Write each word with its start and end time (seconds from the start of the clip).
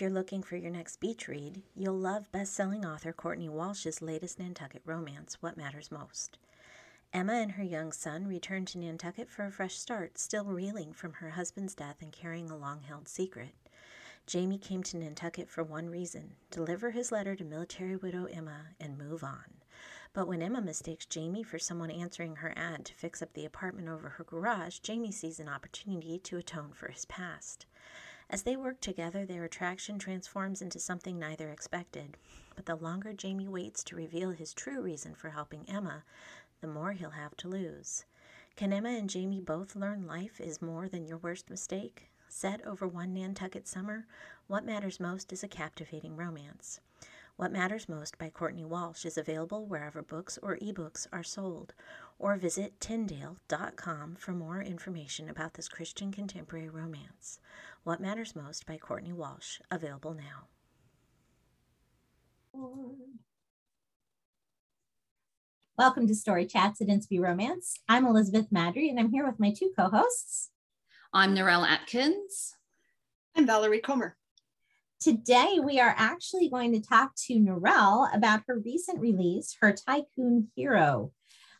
If 0.00 0.04
you're 0.04 0.10
looking 0.10 0.42
for 0.42 0.56
your 0.56 0.70
next 0.70 0.98
beach 0.98 1.28
read, 1.28 1.60
you'll 1.76 1.92
love 1.92 2.32
best-selling 2.32 2.86
author 2.86 3.12
Courtney 3.12 3.50
Walsh's 3.50 4.00
latest 4.00 4.38
Nantucket 4.38 4.80
romance, 4.86 5.36
What 5.42 5.58
Matters 5.58 5.92
Most. 5.92 6.38
Emma 7.12 7.34
and 7.34 7.52
her 7.52 7.62
young 7.62 7.92
son 7.92 8.26
return 8.26 8.64
to 8.64 8.78
Nantucket 8.78 9.28
for 9.28 9.44
a 9.44 9.50
fresh 9.50 9.74
start, 9.76 10.16
still 10.16 10.46
reeling 10.46 10.94
from 10.94 11.12
her 11.12 11.28
husband's 11.28 11.74
death 11.74 11.96
and 12.00 12.12
carrying 12.12 12.50
a 12.50 12.56
long-held 12.56 13.08
secret. 13.08 13.50
Jamie 14.26 14.56
came 14.56 14.82
to 14.84 14.96
Nantucket 14.96 15.50
for 15.50 15.62
one 15.62 15.90
reason 15.90 16.30
deliver 16.50 16.92
his 16.92 17.12
letter 17.12 17.36
to 17.36 17.44
military 17.44 17.96
widow 17.96 18.24
Emma 18.24 18.68
and 18.80 18.96
move 18.96 19.22
on. 19.22 19.52
But 20.14 20.26
when 20.26 20.40
Emma 20.40 20.62
mistakes 20.62 21.04
Jamie 21.04 21.42
for 21.42 21.58
someone 21.58 21.90
answering 21.90 22.36
her 22.36 22.54
ad 22.56 22.86
to 22.86 22.94
fix 22.94 23.20
up 23.20 23.34
the 23.34 23.44
apartment 23.44 23.90
over 23.90 24.08
her 24.08 24.24
garage, 24.24 24.78
Jamie 24.78 25.12
sees 25.12 25.38
an 25.38 25.48
opportunity 25.50 26.18
to 26.20 26.38
atone 26.38 26.70
for 26.72 26.88
his 26.88 27.04
past. 27.04 27.66
As 28.32 28.42
they 28.42 28.54
work 28.54 28.80
together, 28.80 29.26
their 29.26 29.42
attraction 29.42 29.98
transforms 29.98 30.62
into 30.62 30.78
something 30.78 31.18
neither 31.18 31.50
expected. 31.50 32.16
But 32.54 32.64
the 32.64 32.76
longer 32.76 33.12
Jamie 33.12 33.48
waits 33.48 33.82
to 33.84 33.96
reveal 33.96 34.30
his 34.30 34.54
true 34.54 34.80
reason 34.80 35.16
for 35.16 35.30
helping 35.30 35.68
Emma, 35.68 36.04
the 36.60 36.68
more 36.68 36.92
he'll 36.92 37.10
have 37.10 37.36
to 37.38 37.48
lose. 37.48 38.04
Can 38.54 38.72
Emma 38.72 38.90
and 38.90 39.10
Jamie 39.10 39.40
both 39.40 39.74
learn 39.74 40.06
life 40.06 40.40
is 40.40 40.62
more 40.62 40.88
than 40.88 41.06
your 41.06 41.18
worst 41.18 41.50
mistake? 41.50 42.08
Set 42.28 42.64
over 42.64 42.86
one 42.86 43.12
Nantucket 43.12 43.66
summer, 43.66 44.06
What 44.46 44.64
Matters 44.64 45.00
Most 45.00 45.32
is 45.32 45.42
a 45.42 45.48
captivating 45.48 46.14
romance. 46.14 46.78
What 47.34 47.52
Matters 47.52 47.88
Most 47.88 48.18
by 48.18 48.28
Courtney 48.28 48.66
Walsh 48.66 49.06
is 49.06 49.16
available 49.16 49.64
wherever 49.64 50.02
books 50.02 50.38
or 50.42 50.58
ebooks 50.58 51.06
are 51.10 51.22
sold, 51.24 51.72
or 52.18 52.36
visit 52.36 52.78
Tyndale.com 52.80 54.16
for 54.16 54.32
more 54.32 54.60
information 54.60 55.30
about 55.30 55.54
this 55.54 55.68
Christian 55.68 56.12
contemporary 56.12 56.68
romance. 56.68 57.40
What 57.82 57.98
Matters 57.98 58.36
Most 58.36 58.66
by 58.66 58.76
Courtney 58.76 59.14
Walsh, 59.14 59.58
available 59.70 60.14
now. 60.14 60.48
Welcome 65.78 66.06
to 66.06 66.14
Story 66.14 66.44
Chats 66.44 66.82
at 66.82 66.88
Inspy 66.88 67.18
Romance. 67.18 67.78
I'm 67.88 68.04
Elizabeth 68.04 68.50
Maddrey, 68.52 68.90
and 68.90 69.00
I'm 69.00 69.10
here 69.10 69.26
with 69.26 69.40
my 69.40 69.50
two 69.50 69.72
co-hosts. 69.74 70.50
I'm 71.14 71.34
Narelle 71.34 71.66
Atkins. 71.66 72.54
I'm 73.34 73.46
Valerie 73.46 73.80
Comer. 73.80 74.14
Today, 75.00 75.58
we 75.64 75.80
are 75.80 75.94
actually 75.96 76.50
going 76.50 76.72
to 76.72 76.86
talk 76.86 77.12
to 77.28 77.40
Narelle 77.40 78.14
about 78.14 78.42
her 78.46 78.58
recent 78.58 79.00
release, 79.00 79.56
her 79.62 79.72
Tycoon 79.72 80.48
Hero. 80.54 81.12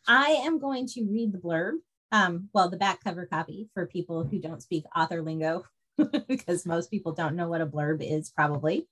I 0.06 0.42
am 0.44 0.58
going 0.58 0.86
to 0.88 1.02
read 1.10 1.32
the 1.32 1.38
blurb, 1.38 1.78
um, 2.12 2.50
well, 2.52 2.68
the 2.68 2.76
back 2.76 3.02
cover 3.02 3.24
copy 3.24 3.70
for 3.72 3.86
people 3.86 4.24
who 4.24 4.38
don't 4.38 4.62
speak 4.62 4.84
author 4.94 5.22
lingo, 5.22 5.64
because 6.28 6.66
most 6.66 6.90
people 6.90 7.12
don't 7.12 7.36
know 7.36 7.48
what 7.48 7.60
a 7.60 7.66
blurb 7.66 7.98
is, 8.00 8.30
probably. 8.30 8.88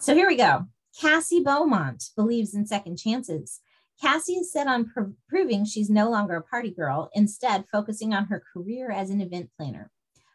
So 0.00 0.14
here 0.14 0.28
we 0.28 0.36
go. 0.36 0.66
Cassie 1.00 1.42
Beaumont 1.42 2.04
believes 2.16 2.54
in 2.54 2.66
second 2.66 2.98
chances. 2.98 3.60
Cassie 4.00 4.34
is 4.34 4.52
set 4.52 4.66
on 4.66 4.90
pr- 4.90 5.12
proving 5.28 5.64
she's 5.64 5.88
no 5.88 6.10
longer 6.10 6.36
a 6.36 6.42
party 6.42 6.70
girl, 6.70 7.10
instead, 7.14 7.64
focusing 7.70 8.12
on 8.12 8.26
her 8.26 8.42
career 8.52 8.90
as 8.90 9.10
an 9.10 9.20
event 9.20 9.50
planner. 9.56 9.90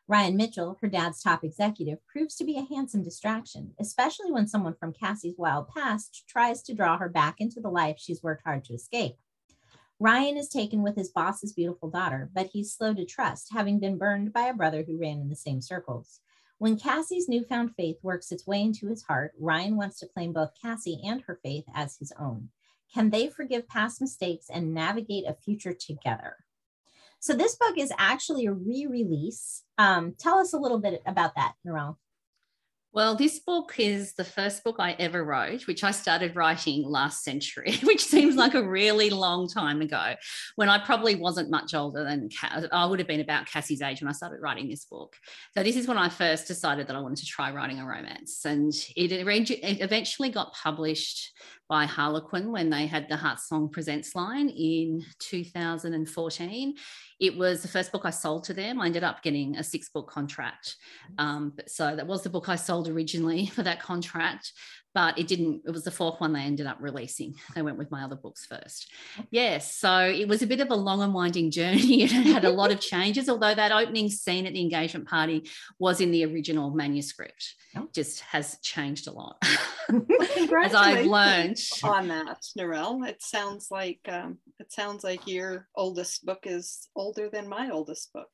Ryan 0.09 0.38
Mitchell, 0.38 0.78
her 0.81 0.88
dad's 0.88 1.22
top 1.22 1.44
executive, 1.44 2.00
proves 2.08 2.36
to 2.36 2.45
be 2.45 2.58
a 2.58 2.73
handsome 2.73 3.03
distraction, 3.03 3.73
especially 3.78 4.31
when 4.31 4.48
someone 4.48 4.75
from 4.80 4.94
Cassie's 4.94 5.36
wild 5.38 5.67
past 5.75 6.23
tries 6.30 6.64
to 6.64 6.73
draw 6.73 6.98
her 6.98 7.09
back 7.09 7.36
into 7.39 7.59
the 7.59 7.70
life 7.70 7.98
she's 8.00 8.23
worked 8.23 8.44
hard 8.45 8.64
to 8.66 8.73
escape. 8.73 9.16
Ryan 9.99 10.37
is 10.37 10.49
taken 10.49 10.83
with 10.83 10.95
his 10.95 11.09
boss's 11.09 11.53
beautiful 11.53 11.89
daughter, 11.89 12.30
but 12.33 12.49
he's 12.53 12.73
slow 12.73 12.93
to 12.93 13.03
trust, 13.03 13.49
having 13.52 13.80
been 13.80 13.97
burned 13.97 14.31
by 14.31 14.43
a 14.43 14.53
brother 14.53 14.83
who 14.85 14.99
ran 14.99 15.19
in 15.19 15.30
the 15.30 15.35
same 15.35 15.59
circles. 15.59 16.19
When 16.59 16.77
Cassie's 16.77 17.27
newfound 17.27 17.71
faith 17.75 17.97
works 18.03 18.31
its 18.31 18.45
way 18.45 18.61
into 18.61 18.87
his 18.87 19.03
heart, 19.03 19.33
Ryan 19.39 19.75
wants 19.75 19.99
to 19.99 20.07
claim 20.07 20.33
both 20.33 20.52
Cassie 20.61 21.02
and 21.03 21.21
her 21.21 21.39
faith 21.43 21.65
as 21.73 21.97
his 21.97 22.13
own. 22.19 22.49
Can 22.93 23.09
they 23.09 23.27
forgive 23.27 23.67
past 23.67 23.99
mistakes 23.99 24.47
and 24.52 24.73
navigate 24.73 25.25
a 25.27 25.33
future 25.33 25.73
together? 25.73 26.37
So 27.19 27.33
this 27.33 27.55
book 27.55 27.77
is 27.77 27.91
actually 27.97 28.45
a 28.45 28.53
re-release. 28.53 29.63
Um, 29.80 30.13
tell 30.19 30.37
us 30.37 30.53
a 30.53 30.59
little 30.59 30.80
bit 30.80 31.02
about 31.07 31.33
that, 31.36 31.53
Narelle. 31.65 31.97
Well, 32.97 33.13
this 33.13 33.37
book 33.37 33.75
is 33.77 34.13
the 34.13 34.23
first 34.23 34.63
book 34.63 34.77
I 34.80 34.93
ever 34.93 35.23
wrote, 35.23 35.67
which 35.67 35.83
I 35.83 35.91
started 35.91 36.35
writing 36.35 36.81
last 36.81 37.23
century, 37.23 37.77
which 37.83 38.03
seems 38.03 38.35
like 38.35 38.55
a 38.55 38.67
really 38.67 39.11
long 39.11 39.47
time 39.47 39.81
ago 39.81 40.15
when 40.55 40.67
I 40.67 40.80
probably 40.80 41.13
wasn't 41.13 41.52
much 41.52 41.75
older 41.75 42.03
than 42.03 42.30
I 42.71 42.87
would 42.87 42.97
have 42.97 43.07
been 43.07 43.19
about 43.19 43.45
Cassie's 43.45 43.83
age 43.83 44.02
when 44.02 44.09
I 44.09 44.13
started 44.13 44.41
writing 44.41 44.67
this 44.67 44.86
book. 44.86 45.15
So, 45.55 45.61
this 45.61 45.75
is 45.75 45.87
when 45.87 45.99
I 45.99 46.09
first 46.09 46.47
decided 46.47 46.87
that 46.87 46.95
I 46.95 46.99
wanted 46.99 47.19
to 47.19 47.27
try 47.27 47.52
writing 47.52 47.80
a 47.80 47.86
romance. 47.86 48.43
And 48.45 48.73
it, 48.95 49.11
it 49.11 49.81
eventually 49.81 50.31
got 50.31 50.55
published 50.55 51.33
by 51.70 51.86
Harlequin 51.86 52.52
when 52.52 52.70
they 52.70 52.88
had 52.88 53.10
the 53.10 53.16
Heartsong 53.16 53.72
Presents 53.72 54.16
line 54.16 54.50
in 54.50 55.04
2014. 55.20 56.76
It 57.20 57.38
was 57.38 57.61
the 57.61 57.67
first 57.67 57.92
book 57.92 58.04
I 58.05 58.10
sold 58.10 58.45
to 58.45 58.54
them. 58.54 58.80
I 58.80 58.86
ended 58.86 59.04
up 59.04 59.22
getting 59.22 59.58
a 59.58 59.64
six 59.64 59.89
book 59.89 60.10
contract. 60.10 60.76
Um, 61.17 61.54
so 61.67 61.95
that 61.95 62.08
was 62.08 62.23
the 62.23 62.30
book 62.30 62.48
I 62.48 62.55
sold 62.55 62.88
originally 62.88 63.45
for 63.55 63.64
that 63.64 63.82
contract 63.82 64.52
but 64.97 65.19
it 65.19 65.27
didn't 65.27 65.61
it 65.63 65.69
was 65.69 65.83
the 65.83 65.91
fourth 65.91 66.19
one 66.19 66.33
they 66.33 66.41
ended 66.41 66.65
up 66.65 66.77
releasing. 66.80 67.35
They 67.53 67.61
went 67.61 67.77
with 67.77 67.91
my 67.91 68.03
other 68.03 68.15
books 68.15 68.47
first. 68.47 68.91
Yes 69.30 69.75
so 69.75 69.99
it 69.99 70.27
was 70.27 70.41
a 70.41 70.47
bit 70.47 70.59
of 70.59 70.71
a 70.71 70.75
long 70.75 71.03
and 71.03 71.13
winding 71.13 71.52
journey 71.52 72.02
it 72.05 72.11
had 72.11 72.45
a 72.45 72.49
lot 72.49 72.71
of 72.71 72.80
changes 72.80 73.30
although 73.30 73.53
that 73.53 73.71
opening 73.71 74.09
scene 74.09 74.47
at 74.47 74.53
the 74.53 74.61
engagement 74.61 75.07
party 75.07 75.47
was 75.77 76.02
in 76.02 76.09
the 76.09 76.25
original 76.25 76.71
manuscript. 76.71 77.53
Oh. 77.75 77.87
just 77.93 78.21
has 78.21 78.57
changed 78.63 79.07
a 79.07 79.11
lot. 79.11 79.37
As 80.63 80.73
i've 80.73 81.05
learned. 81.05 81.59
on 81.83 82.07
that 82.07 82.41
narelle. 82.57 83.07
It 83.07 83.21
sounds 83.21 83.67
like 83.69 83.99
um, 84.07 84.39
it 84.59 84.71
sounds 84.71 85.03
like 85.03 85.27
your 85.27 85.67
oldest 85.75 86.25
book 86.25 86.43
is 86.45 86.89
older 86.95 87.30
than 87.30 87.47
my 87.47 87.69
oldest 87.69 88.11
book 88.13 88.30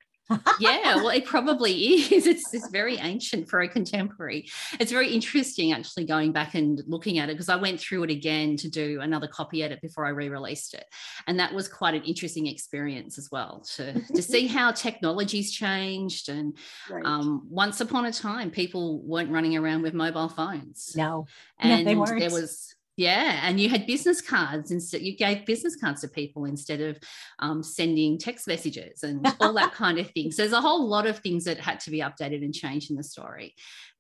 yeah, 0.59 0.95
well, 0.95 1.09
it 1.09 1.25
probably 1.25 1.73
is. 1.73 2.25
It's, 2.28 2.53
it's 2.53 2.69
very 2.69 2.97
ancient 2.97 3.50
for 3.50 3.61
a 3.61 3.67
contemporary. 3.67 4.50
It's 4.79 4.91
very 4.91 5.13
interesting 5.13 5.72
actually 5.73 6.06
going 6.06 6.31
back 6.31 6.56
and 6.56 6.81
looking 6.88 7.19
at 7.19 7.29
it 7.29 7.34
because 7.34 7.50
I 7.50 7.56
went 7.56 7.79
through 7.79 8.03
it 8.03 8.09
again 8.09 8.56
to 8.57 8.69
do 8.69 9.01
another 9.01 9.28
copy 9.28 9.63
edit 9.63 9.81
before 9.81 10.06
I 10.06 10.09
re-released 10.09 10.73
it, 10.73 10.85
and 11.28 11.39
that 11.39 11.53
was 11.53 11.67
quite 11.67 11.94
an 11.94 12.03
interesting 12.03 12.47
experience 12.47 13.17
as 13.17 13.29
well 13.31 13.66
to 13.75 13.94
to 14.01 14.22
see 14.22 14.47
how 14.47 14.72
technology's 14.72 15.51
changed. 15.51 16.29
And 16.29 16.57
right. 16.90 17.05
um, 17.05 17.45
once 17.50 17.81
upon 17.81 18.05
a 18.05 18.11
time, 18.11 18.51
people 18.51 19.01
weren't 19.01 19.31
running 19.31 19.57
around 19.57 19.81
with 19.81 19.94
mobile 19.94 20.29
phones. 20.29 20.94
No, 20.95 21.28
and 21.59 21.85
no, 21.85 22.05
there 22.05 22.31
was 22.31 22.75
yeah, 22.96 23.42
and 23.44 23.59
you 23.59 23.70
had 23.70 23.88
business 23.88 24.22
cards 24.22 24.70
instead. 24.70 25.02
You 25.02 25.18
gave 25.18 25.46
business 25.46 25.76
cards 25.76 26.02
to 26.02 26.08
people 26.08 26.46
instead 26.46 26.80
of 26.80 27.00
um, 27.40 27.64
sending 27.64 28.20
text 28.20 28.48
messages 28.48 29.02
and 29.04 29.26
all 29.40 29.54
that 29.54 29.74
kind 29.74 29.98
of 29.98 30.12
thing. 30.12 30.31
So 30.31 30.44
there's 30.44 30.54
a 30.54 30.62
whole 30.62 30.88
lot 30.88 31.08
of 31.08 31.20
things 31.20 31.46
that 31.46 31.59
had 31.59 31.80
to 31.82 31.92
be 31.92 32.00
updated 32.00 32.44
and 32.44 32.53
changed 32.53 32.92
in 32.92 32.98
the 32.98 33.03
story 33.03 33.56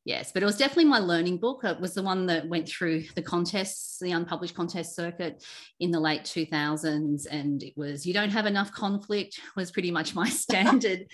yes, 0.05 0.31
but 0.31 0.43
it 0.43 0.45
was 0.45 0.57
definitely 0.57 0.85
my 0.85 0.99
learning 0.99 1.37
book. 1.37 1.63
It 1.63 1.79
was 1.79 1.93
the 1.93 2.03
one 2.03 2.25
that 2.27 2.47
went 2.47 2.67
through 2.67 3.03
the 3.15 3.21
contests, 3.21 3.99
the 3.99 4.11
unpublished 4.11 4.55
contest 4.55 4.95
circuit 4.95 5.43
in 5.79 5.91
the 5.91 5.99
late 5.99 6.23
2000s. 6.23 7.25
And 7.29 7.63
it 7.63 7.73
was, 7.75 8.05
you 8.05 8.13
don't 8.13 8.29
have 8.29 8.45
enough 8.45 8.71
conflict, 8.71 9.39
was 9.55 9.71
pretty 9.71 9.91
much 9.91 10.15
my 10.15 10.29
standard 10.43 11.05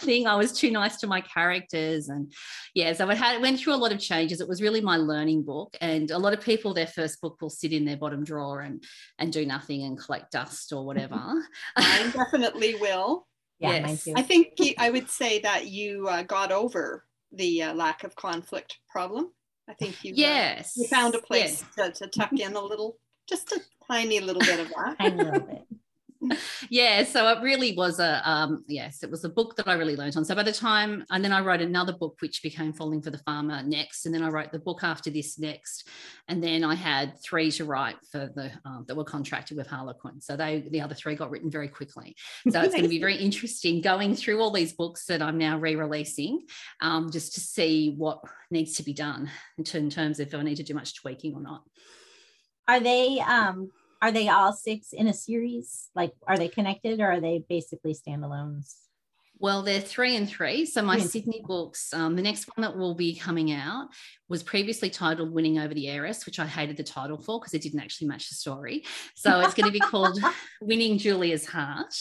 thing. 0.00 0.26
I 0.26 0.36
was 0.36 0.52
too 0.52 0.70
nice 0.70 0.96
to 0.98 1.06
my 1.06 1.20
characters. 1.20 2.08
And 2.08 2.32
yeah, 2.74 2.92
so 2.92 3.08
it, 3.10 3.18
had, 3.18 3.36
it 3.36 3.40
went 3.40 3.60
through 3.60 3.74
a 3.74 3.76
lot 3.76 3.92
of 3.92 4.00
changes. 4.00 4.40
It 4.40 4.48
was 4.48 4.62
really 4.62 4.80
my 4.80 4.96
learning 4.96 5.44
book. 5.44 5.76
And 5.80 6.10
a 6.10 6.18
lot 6.18 6.34
of 6.34 6.40
people, 6.40 6.74
their 6.74 6.86
first 6.86 7.20
book 7.20 7.38
will 7.40 7.50
sit 7.50 7.72
in 7.72 7.84
their 7.84 7.96
bottom 7.96 8.24
drawer 8.24 8.60
and, 8.60 8.82
and 9.18 9.32
do 9.32 9.46
nothing 9.46 9.84
and 9.84 9.98
collect 9.98 10.32
dust 10.32 10.72
or 10.72 10.84
whatever. 10.84 11.18
I 11.76 12.10
definitely 12.14 12.74
will. 12.74 13.26
Yeah, 13.60 13.88
yes. 13.88 14.06
I 14.14 14.22
think 14.22 14.56
I 14.78 14.90
would 14.90 15.10
say 15.10 15.40
that 15.40 15.66
you 15.66 16.06
uh, 16.06 16.22
got 16.22 16.52
over 16.52 17.04
the 17.32 17.62
uh, 17.62 17.74
lack 17.74 18.04
of 18.04 18.16
conflict 18.16 18.78
problem. 18.88 19.32
I 19.68 19.74
think 19.74 20.02
you 20.02 20.14
yes 20.16 20.76
uh, 20.76 20.82
you 20.82 20.88
found 20.88 21.14
a 21.14 21.20
place 21.20 21.64
yes. 21.76 21.98
to, 21.98 22.04
to 22.04 22.10
tuck 22.10 22.32
in 22.32 22.54
a 22.54 22.60
little, 22.60 22.96
just 23.28 23.52
a 23.52 23.60
tiny 23.86 24.20
little 24.20 24.40
bit 24.40 24.60
of 24.60 24.68
that. 24.68 24.96
I 25.00 25.08
love 25.08 25.48
it 25.50 25.67
yeah 26.70 27.04
so 27.04 27.28
it 27.28 27.40
really 27.42 27.74
was 27.74 28.00
a 28.00 28.28
um, 28.28 28.64
yes 28.66 29.02
it 29.02 29.10
was 29.10 29.24
a 29.24 29.28
book 29.28 29.56
that 29.56 29.68
i 29.68 29.74
really 29.74 29.96
learned 29.96 30.16
on. 30.16 30.24
So 30.24 30.34
by 30.34 30.42
the 30.42 30.52
time 30.52 31.04
and 31.10 31.24
then 31.24 31.32
i 31.32 31.40
wrote 31.40 31.60
another 31.60 31.92
book 31.92 32.16
which 32.20 32.42
became 32.42 32.72
falling 32.72 33.02
for 33.02 33.10
the 33.10 33.18
farmer 33.18 33.62
next 33.62 34.06
and 34.06 34.14
then 34.14 34.22
i 34.22 34.28
wrote 34.28 34.52
the 34.52 34.58
book 34.58 34.80
after 34.82 35.10
this 35.10 35.38
next 35.38 35.88
and 36.28 36.42
then 36.42 36.64
i 36.64 36.74
had 36.74 37.14
three 37.22 37.50
to 37.52 37.64
write 37.64 37.96
for 38.10 38.30
the 38.34 38.50
um, 38.64 38.84
that 38.88 38.96
were 38.96 39.04
contracted 39.04 39.56
with 39.56 39.66
harlequin. 39.66 40.20
So 40.20 40.36
they 40.36 40.66
the 40.70 40.80
other 40.80 40.94
three 40.94 41.14
got 41.14 41.30
written 41.30 41.50
very 41.50 41.68
quickly. 41.68 42.16
So 42.48 42.60
it's 42.60 42.74
going 42.74 42.84
to 42.84 42.88
be 42.88 43.00
very 43.00 43.16
interesting 43.16 43.80
going 43.80 44.14
through 44.14 44.40
all 44.40 44.50
these 44.50 44.72
books 44.72 45.06
that 45.06 45.22
i'm 45.22 45.38
now 45.38 45.58
re-releasing 45.58 46.42
um, 46.80 47.10
just 47.10 47.34
to 47.34 47.40
see 47.40 47.94
what 47.96 48.20
needs 48.50 48.74
to 48.74 48.82
be 48.82 48.92
done 48.92 49.30
in, 49.56 49.64
terms 49.64 50.20
of 50.20 50.28
if 50.28 50.34
i 50.34 50.42
need 50.42 50.56
to 50.56 50.62
do 50.62 50.74
much 50.74 50.94
tweaking 50.94 51.34
or 51.34 51.40
not. 51.40 51.62
Are 52.66 52.80
they 52.80 53.20
um 53.20 53.70
are 54.00 54.12
they 54.12 54.28
all 54.28 54.52
six 54.52 54.92
in 54.92 55.08
a 55.08 55.12
series? 55.12 55.90
Like, 55.94 56.12
are 56.26 56.38
they 56.38 56.48
connected 56.48 57.00
or 57.00 57.12
are 57.12 57.20
they 57.20 57.44
basically 57.48 57.94
standalones? 57.94 58.74
Well, 59.40 59.62
they're 59.62 59.80
three 59.80 60.16
and 60.16 60.28
three. 60.28 60.66
So 60.66 60.82
my 60.82 60.98
Sydney 60.98 61.42
books, 61.44 61.94
um, 61.94 62.16
the 62.16 62.22
next 62.22 62.48
one 62.56 62.62
that 62.62 62.76
will 62.76 62.94
be 62.94 63.14
coming 63.14 63.52
out 63.52 63.88
was 64.28 64.42
previously 64.42 64.90
titled 64.90 65.32
Winning 65.32 65.58
Over 65.58 65.72
the 65.72 65.88
Heiress, 65.88 66.26
which 66.26 66.38
I 66.38 66.46
hated 66.46 66.76
the 66.76 66.82
title 66.82 67.16
for 67.16 67.38
because 67.38 67.54
it 67.54 67.62
didn't 67.62 67.80
actually 67.80 68.08
match 68.08 68.28
the 68.28 68.34
story. 68.34 68.84
So 69.14 69.40
it's 69.40 69.54
going 69.54 69.66
to 69.66 69.72
be 69.72 69.78
called 69.78 70.18
Winning 70.60 70.98
Julia's 70.98 71.46
Heart. 71.46 71.94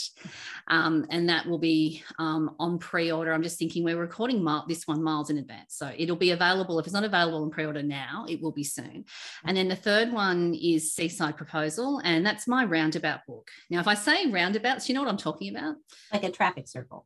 Um, 0.67 1.05
and 1.09 1.29
that 1.29 1.45
will 1.45 1.59
be 1.59 2.03
um, 2.19 2.55
on 2.59 2.79
pre 2.79 3.11
order. 3.11 3.31
I'm 3.31 3.43
just 3.43 3.59
thinking 3.59 3.83
we're 3.83 3.97
recording 3.97 4.45
this 4.67 4.87
one 4.87 5.03
miles 5.03 5.29
in 5.29 5.37
advance. 5.37 5.75
So 5.75 5.91
it'll 5.95 6.15
be 6.15 6.31
available. 6.31 6.79
If 6.79 6.87
it's 6.87 6.93
not 6.93 7.03
available 7.03 7.43
in 7.43 7.51
pre 7.51 7.65
order 7.65 7.83
now, 7.83 8.25
it 8.27 8.41
will 8.41 8.51
be 8.51 8.63
soon. 8.63 9.05
And 9.45 9.55
then 9.55 9.67
the 9.67 9.75
third 9.75 10.11
one 10.11 10.53
is 10.55 10.93
Seaside 10.93 11.37
Proposal. 11.37 12.01
And 12.03 12.25
that's 12.25 12.47
my 12.47 12.65
roundabout 12.65 13.21
book. 13.27 13.49
Now, 13.69 13.79
if 13.79 13.87
I 13.87 13.93
say 13.93 14.27
roundabouts, 14.27 14.89
you 14.89 14.95
know 14.95 15.01
what 15.01 15.09
I'm 15.09 15.17
talking 15.17 15.55
about? 15.55 15.75
Like 16.11 16.23
a 16.23 16.31
traffic 16.31 16.67
circle. 16.67 17.05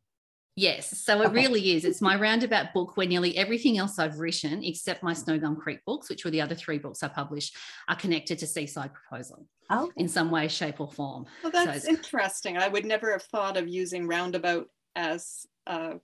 Yes, 0.54 1.00
so 1.00 1.22
it 1.22 1.26
okay. 1.28 1.34
really 1.34 1.72
is. 1.72 1.86
It's 1.86 2.02
my 2.02 2.14
roundabout 2.14 2.74
book 2.74 2.96
where 2.96 3.06
nearly 3.06 3.36
everything 3.38 3.78
else 3.78 3.98
I've 3.98 4.18
written, 4.18 4.62
except 4.62 5.02
my 5.02 5.14
Snowgum 5.14 5.56
Creek 5.56 5.80
books, 5.86 6.10
which 6.10 6.24
were 6.24 6.30
the 6.30 6.42
other 6.42 6.54
three 6.54 6.78
books 6.78 7.02
I 7.02 7.08
published, 7.08 7.56
are 7.88 7.96
connected 7.96 8.38
to 8.40 8.46
Seaside 8.46 8.92
Proposal 8.92 9.46
okay. 9.70 9.90
in 9.96 10.08
some 10.08 10.30
way, 10.30 10.48
shape, 10.48 10.78
or 10.78 10.90
form. 10.90 11.24
Well, 11.42 11.52
that's 11.52 11.84
so 11.84 11.90
interesting. 11.90 12.58
I 12.58 12.68
would 12.68 12.84
never 12.84 13.12
have 13.12 13.22
thought 13.22 13.56
of 13.56 13.66
using 13.66 14.06
roundabout 14.06 14.68
as 14.94 15.46
a, 15.66 15.94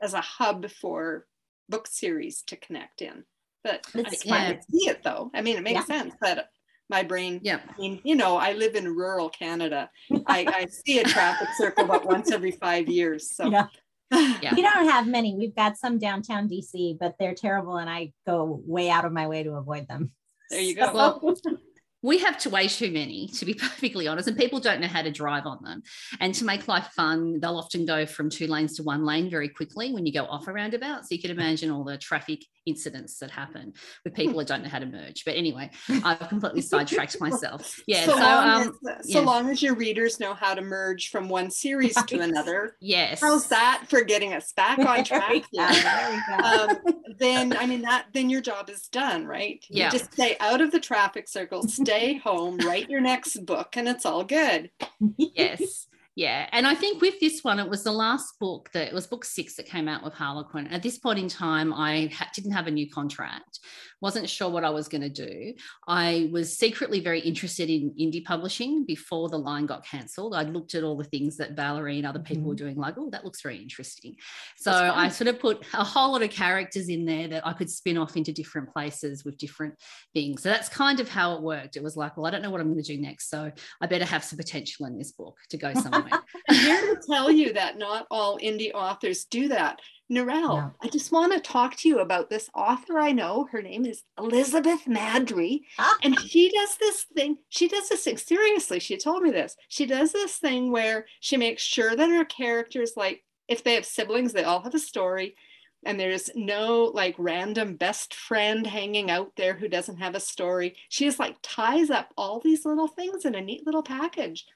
as 0.00 0.14
a 0.14 0.20
hub 0.20 0.70
for 0.70 1.26
book 1.68 1.88
series 1.88 2.42
to 2.42 2.56
connect 2.56 3.02
in. 3.02 3.24
But 3.64 3.86
it's 3.94 4.24
I, 4.30 4.50
yeah. 4.50 4.60
see 4.70 4.88
it 4.88 5.02
though. 5.02 5.30
I 5.34 5.40
mean, 5.40 5.56
it 5.56 5.62
makes 5.64 5.88
yeah. 5.88 6.02
sense 6.02 6.14
that 6.20 6.50
my 6.88 7.02
brain. 7.02 7.40
Yeah. 7.42 7.60
I 7.68 7.80
mean, 7.80 8.00
you 8.04 8.14
know, 8.14 8.36
I 8.36 8.52
live 8.52 8.74
in 8.74 8.94
rural 8.94 9.28
Canada. 9.28 9.90
I, 10.26 10.46
I 10.46 10.66
see 10.66 10.98
a 11.00 11.04
traffic 11.04 11.48
circle 11.56 11.84
about 11.84 12.04
once 12.06 12.30
every 12.30 12.52
five 12.52 12.88
years. 12.88 13.30
So 13.34 13.50
yeah. 13.50 13.66
yeah. 14.12 14.54
We 14.54 14.62
don't 14.62 14.88
have 14.88 15.06
many. 15.06 15.34
We've 15.34 15.54
got 15.54 15.76
some 15.76 15.98
downtown 15.98 16.48
DC, 16.48 16.98
but 16.98 17.16
they're 17.18 17.34
terrible 17.34 17.76
and 17.76 17.88
I 17.90 18.12
go 18.26 18.60
way 18.66 18.90
out 18.90 19.04
of 19.04 19.12
my 19.12 19.26
way 19.26 19.42
to 19.42 19.52
avoid 19.54 19.88
them. 19.88 20.12
There 20.50 20.60
you 20.60 20.74
go. 20.74 20.92
Well, 20.92 21.34
we 22.04 22.18
have 22.18 22.36
to 22.36 22.50
way 22.50 22.68
too 22.68 22.90
many, 22.90 23.28
to 23.28 23.46
be 23.46 23.54
perfectly 23.68 24.06
honest, 24.06 24.28
and 24.28 24.36
people 24.36 24.60
don't 24.60 24.80
know 24.80 24.86
how 24.86 25.00
to 25.00 25.10
drive 25.10 25.46
on 25.46 25.58
them. 25.64 25.82
And 26.20 26.34
to 26.34 26.44
make 26.44 26.68
life 26.68 26.88
fun, 26.94 27.40
they'll 27.40 27.56
often 27.56 27.86
go 27.86 28.04
from 28.04 28.28
two 28.28 28.46
lanes 28.46 28.76
to 28.76 28.82
one 28.82 29.06
lane 29.06 29.30
very 29.30 29.48
quickly 29.48 29.92
when 29.94 30.04
you 30.04 30.12
go 30.12 30.24
off 30.26 30.46
a 30.46 30.52
roundabout. 30.52 31.06
So 31.06 31.14
you 31.14 31.20
can 31.22 31.30
imagine 31.30 31.70
all 31.70 31.82
the 31.82 31.96
traffic 31.96 32.44
incidents 32.66 33.18
that 33.18 33.30
happen 33.30 33.72
with 34.04 34.14
people 34.14 34.38
that 34.38 34.48
don't 34.48 34.62
know 34.62 34.68
how 34.68 34.78
to 34.78 34.86
merge. 34.86 35.24
But 35.24 35.36
anyway, 35.36 35.70
I've 35.88 36.28
completely 36.28 36.60
sidetracked 36.60 37.20
myself. 37.20 37.80
Yeah. 37.86 38.06
So, 38.06 38.12
so, 38.12 38.18
long, 38.18 38.62
um, 38.62 38.78
as, 38.98 39.12
so 39.12 39.20
long 39.20 39.50
as 39.50 39.62
your 39.62 39.74
readers 39.74 40.18
know 40.18 40.32
how 40.32 40.54
to 40.54 40.62
merge 40.62 41.10
from 41.10 41.28
one 41.28 41.50
series 41.50 41.94
to 41.94 42.20
another. 42.20 42.76
Yes. 42.80 43.20
How's 43.20 43.48
that 43.48 43.84
for 43.88 44.02
getting 44.02 44.32
us 44.32 44.52
back 44.52 44.78
on 44.78 45.04
track? 45.04 45.44
yeah. 45.52 46.20
Um, 46.42 46.78
then 47.18 47.56
I 47.56 47.66
mean 47.66 47.82
that 47.82 48.06
then 48.12 48.30
your 48.30 48.40
job 48.40 48.70
is 48.70 48.88
done, 48.88 49.26
right? 49.26 49.64
Yeah. 49.68 49.86
You 49.86 49.90
just 49.98 50.12
stay 50.12 50.36
out 50.40 50.60
of 50.60 50.72
the 50.72 50.80
traffic 50.80 51.28
circle, 51.28 51.62
stay 51.68 51.93
home, 52.22 52.58
write 52.58 52.90
your 52.90 53.00
next 53.00 53.44
book, 53.46 53.76
and 53.76 53.88
it's 53.88 54.06
all 54.06 54.24
good. 54.24 54.70
Yes. 55.16 55.86
Yeah. 56.16 56.48
And 56.52 56.64
I 56.64 56.76
think 56.76 57.02
with 57.02 57.18
this 57.18 57.42
one, 57.42 57.58
it 57.58 57.68
was 57.68 57.82
the 57.82 57.90
last 57.90 58.38
book 58.38 58.70
that 58.72 58.86
it 58.86 58.94
was 58.94 59.06
book 59.06 59.24
six 59.24 59.56
that 59.56 59.66
came 59.66 59.88
out 59.88 60.04
with 60.04 60.14
Harlequin. 60.14 60.68
At 60.68 60.82
this 60.82 60.96
point 60.96 61.18
in 61.18 61.28
time, 61.28 61.72
I 61.72 62.08
ha- 62.14 62.30
didn't 62.32 62.52
have 62.52 62.68
a 62.68 62.70
new 62.70 62.88
contract, 62.88 63.58
wasn't 64.00 64.28
sure 64.28 64.48
what 64.48 64.62
I 64.64 64.70
was 64.70 64.86
going 64.86 65.00
to 65.02 65.08
do. 65.08 65.54
I 65.88 66.28
was 66.32 66.56
secretly 66.56 67.00
very 67.00 67.18
interested 67.18 67.68
in 67.68 67.92
indie 67.98 68.24
publishing 68.24 68.84
before 68.84 69.28
the 69.28 69.38
line 69.38 69.66
got 69.66 69.84
cancelled. 69.84 70.36
I 70.36 70.42
looked 70.42 70.76
at 70.76 70.84
all 70.84 70.96
the 70.96 71.02
things 71.02 71.36
that 71.38 71.56
Valerie 71.56 71.98
and 71.98 72.06
other 72.06 72.20
people 72.20 72.42
mm-hmm. 72.42 72.48
were 72.48 72.54
doing, 72.54 72.76
like, 72.76 72.94
oh, 72.96 73.10
that 73.10 73.24
looks 73.24 73.42
very 73.42 73.56
interesting. 73.56 74.14
So 74.56 74.70
I 74.70 75.08
sort 75.08 75.26
of 75.26 75.40
put 75.40 75.64
a 75.74 75.82
whole 75.82 76.12
lot 76.12 76.22
of 76.22 76.30
characters 76.30 76.88
in 76.88 77.06
there 77.06 77.26
that 77.26 77.44
I 77.44 77.54
could 77.54 77.70
spin 77.70 77.98
off 77.98 78.16
into 78.16 78.30
different 78.30 78.72
places 78.72 79.24
with 79.24 79.36
different 79.36 79.74
things. 80.12 80.42
So 80.42 80.48
that's 80.48 80.68
kind 80.68 81.00
of 81.00 81.08
how 81.08 81.34
it 81.34 81.42
worked. 81.42 81.76
It 81.76 81.82
was 81.82 81.96
like, 81.96 82.16
well, 82.16 82.26
I 82.26 82.30
don't 82.30 82.42
know 82.42 82.50
what 82.50 82.60
I'm 82.60 82.72
going 82.72 82.84
to 82.84 82.96
do 82.96 83.02
next. 83.02 83.30
So 83.30 83.50
I 83.80 83.86
better 83.86 84.04
have 84.04 84.22
some 84.22 84.36
potential 84.36 84.86
in 84.86 84.96
this 84.96 85.10
book 85.10 85.38
to 85.50 85.56
go 85.56 85.74
somewhere. 85.74 86.03
I'm 86.12 86.54
here 86.54 86.94
to 86.94 87.00
tell 87.06 87.30
you 87.30 87.52
that 87.52 87.78
not 87.78 88.06
all 88.10 88.38
indie 88.38 88.72
authors 88.74 89.24
do 89.24 89.48
that. 89.48 89.80
Narelle, 90.12 90.56
yeah. 90.56 90.70
I 90.82 90.88
just 90.88 91.12
want 91.12 91.32
to 91.32 91.40
talk 91.40 91.76
to 91.76 91.88
you 91.88 92.00
about 92.00 92.28
this 92.28 92.50
author 92.54 92.98
I 92.98 93.12
know. 93.12 93.48
Her 93.50 93.62
name 93.62 93.86
is 93.86 94.02
Elizabeth 94.18 94.84
Maddrey. 94.84 95.60
Ah. 95.78 95.96
And 96.02 96.18
she 96.20 96.50
does 96.50 96.76
this 96.76 97.06
thing. 97.14 97.38
She 97.48 97.68
does 97.68 97.88
this 97.88 98.04
thing. 98.04 98.18
Seriously, 98.18 98.80
she 98.80 98.98
told 98.98 99.22
me 99.22 99.30
this. 99.30 99.56
She 99.68 99.86
does 99.86 100.12
this 100.12 100.36
thing 100.36 100.70
where 100.70 101.06
she 101.20 101.38
makes 101.38 101.62
sure 101.62 101.96
that 101.96 102.10
her 102.10 102.24
characters, 102.26 102.92
like 102.96 103.24
if 103.48 103.64
they 103.64 103.74
have 103.74 103.86
siblings, 103.86 104.32
they 104.32 104.44
all 104.44 104.60
have 104.60 104.74
a 104.74 104.78
story. 104.78 105.36
And 105.86 105.98
there's 105.98 106.30
no 106.34 106.90
like 106.94 107.14
random 107.18 107.76
best 107.76 108.14
friend 108.14 108.66
hanging 108.66 109.10
out 109.10 109.32
there 109.36 109.54
who 109.54 109.68
doesn't 109.68 109.98
have 109.98 110.14
a 110.14 110.20
story. 110.20 110.76
She 110.88 111.04
just 111.04 111.18
like 111.18 111.36
ties 111.42 111.90
up 111.90 112.12
all 112.16 112.40
these 112.40 112.64
little 112.64 112.88
things 112.88 113.24
in 113.24 113.34
a 113.34 113.40
neat 113.40 113.66
little 113.66 113.82
package. 113.82 114.46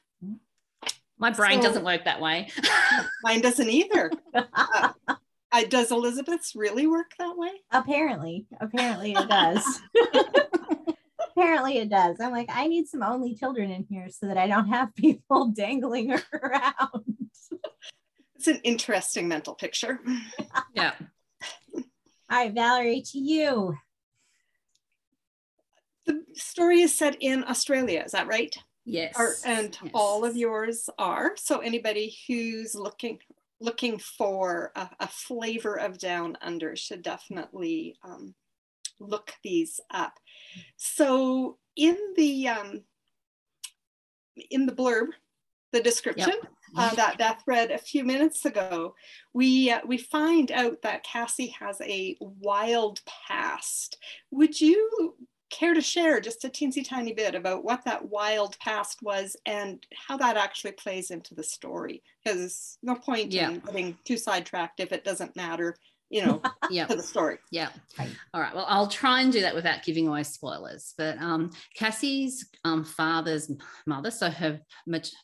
My 1.18 1.30
brain 1.30 1.60
so, 1.60 1.68
doesn't 1.68 1.84
work 1.84 2.04
that 2.04 2.20
way. 2.20 2.48
mine 3.22 3.40
doesn't 3.40 3.68
either. 3.68 4.10
Uh, 4.34 4.92
I, 5.50 5.64
does 5.64 5.90
Elizabeth's 5.90 6.54
really 6.54 6.86
work 6.86 7.10
that 7.18 7.36
way? 7.36 7.50
Apparently, 7.72 8.46
apparently 8.60 9.12
it 9.12 9.28
does. 9.28 9.80
apparently 11.30 11.78
it 11.78 11.88
does. 11.88 12.20
I'm 12.20 12.32
like, 12.32 12.48
I 12.52 12.66
need 12.66 12.86
some 12.86 13.02
only 13.02 13.34
children 13.34 13.70
in 13.70 13.86
here 13.88 14.08
so 14.10 14.26
that 14.26 14.36
I 14.36 14.46
don't 14.46 14.68
have 14.68 14.94
people 14.94 15.46
dangling 15.54 16.12
around. 16.12 17.28
It's 18.36 18.46
an 18.46 18.60
interesting 18.62 19.26
mental 19.26 19.54
picture. 19.54 19.98
yeah. 20.74 20.92
All 21.74 21.82
right, 22.30 22.52
Valerie, 22.52 23.02
to 23.12 23.18
you. 23.18 23.74
The 26.06 26.22
story 26.34 26.82
is 26.82 26.96
set 26.96 27.16
in 27.20 27.44
Australia, 27.44 28.02
is 28.04 28.12
that 28.12 28.28
right? 28.28 28.54
Yes. 28.88 29.14
Are, 29.16 29.34
and 29.44 29.76
yes. 29.82 29.90
all 29.92 30.24
of 30.24 30.36
yours 30.36 30.88
are. 30.98 31.32
So 31.36 31.58
anybody 31.58 32.16
who's 32.26 32.74
looking 32.74 33.18
looking 33.60 33.98
for 33.98 34.72
a, 34.76 34.88
a 35.00 35.08
flavor 35.08 35.78
of 35.78 35.98
down 35.98 36.38
under 36.40 36.76
should 36.76 37.02
definitely 37.02 37.96
um, 38.02 38.34
look 39.00 39.34
these 39.42 39.80
up. 39.90 40.14
So 40.76 41.58
in 41.76 41.96
the 42.16 42.48
um, 42.48 42.82
in 44.50 44.66
the 44.66 44.72
blurb, 44.72 45.08
the 45.72 45.80
description 45.82 46.34
yep. 46.42 46.52
uh, 46.76 46.94
that 46.94 47.18
Beth 47.18 47.42
read 47.46 47.70
a 47.70 47.78
few 47.78 48.04
minutes 48.04 48.44
ago, 48.44 48.94
we 49.34 49.70
uh, 49.70 49.80
we 49.86 49.98
find 49.98 50.50
out 50.50 50.80
that 50.82 51.04
Cassie 51.04 51.54
has 51.58 51.80
a 51.82 52.16
wild 52.20 53.00
past. 53.28 53.98
Would 54.30 54.60
you 54.60 55.14
care 55.50 55.74
to 55.74 55.80
share 55.80 56.20
just 56.20 56.44
a 56.44 56.48
teensy 56.48 56.86
tiny 56.86 57.12
bit 57.12 57.34
about 57.34 57.64
what 57.64 57.84
that 57.84 58.08
wild 58.08 58.58
past 58.58 59.02
was 59.02 59.36
and 59.46 59.86
how 59.94 60.16
that 60.16 60.36
actually 60.36 60.72
plays 60.72 61.10
into 61.10 61.34
the 61.34 61.42
story? 61.42 62.02
Because 62.24 62.78
no 62.82 62.94
point 62.94 63.32
yeah. 63.32 63.50
in 63.50 63.60
getting 63.60 63.98
too 64.04 64.16
sidetracked 64.16 64.80
if 64.80 64.92
it 64.92 65.04
doesn't 65.04 65.36
matter 65.36 65.76
you 66.10 66.24
know, 66.24 66.40
yeah, 66.70 66.86
to 66.86 66.96
the 66.96 67.02
story. 67.02 67.38
Yeah. 67.50 67.68
All 68.32 68.40
right. 68.40 68.54
Well, 68.54 68.66
I'll 68.68 68.88
try 68.88 69.20
and 69.20 69.32
do 69.32 69.42
that 69.42 69.54
without 69.54 69.82
giving 69.82 70.08
away 70.08 70.22
spoilers. 70.22 70.94
But 70.96 71.18
um, 71.18 71.50
Cassie's 71.74 72.48
um, 72.64 72.84
father's 72.84 73.50
mother, 73.86 74.10
so 74.10 74.30
her 74.30 74.60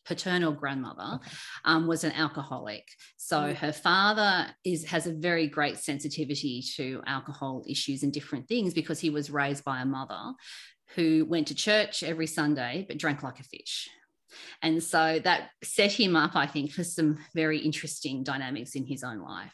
paternal 0.04 0.52
grandmother, 0.52 1.16
okay. 1.16 1.30
um, 1.64 1.86
was 1.86 2.04
an 2.04 2.12
alcoholic. 2.12 2.86
So 3.16 3.38
mm. 3.38 3.54
her 3.56 3.72
father 3.72 4.48
is 4.64 4.84
has 4.86 5.06
a 5.06 5.12
very 5.12 5.46
great 5.46 5.78
sensitivity 5.78 6.62
to 6.76 7.02
alcohol 7.06 7.64
issues 7.68 8.02
and 8.02 8.12
different 8.12 8.48
things 8.48 8.74
because 8.74 9.00
he 9.00 9.10
was 9.10 9.30
raised 9.30 9.64
by 9.64 9.80
a 9.80 9.86
mother 9.86 10.34
who 10.94 11.24
went 11.28 11.48
to 11.48 11.54
church 11.54 12.02
every 12.02 12.26
Sunday 12.26 12.84
but 12.86 12.98
drank 12.98 13.22
like 13.22 13.40
a 13.40 13.44
fish. 13.44 13.88
And 14.62 14.82
so 14.82 15.20
that 15.24 15.50
set 15.62 15.92
him 15.92 16.16
up, 16.16 16.36
I 16.36 16.46
think, 16.46 16.72
for 16.72 16.84
some 16.84 17.18
very 17.34 17.58
interesting 17.58 18.22
dynamics 18.22 18.74
in 18.74 18.86
his 18.86 19.02
own 19.02 19.20
life. 19.20 19.52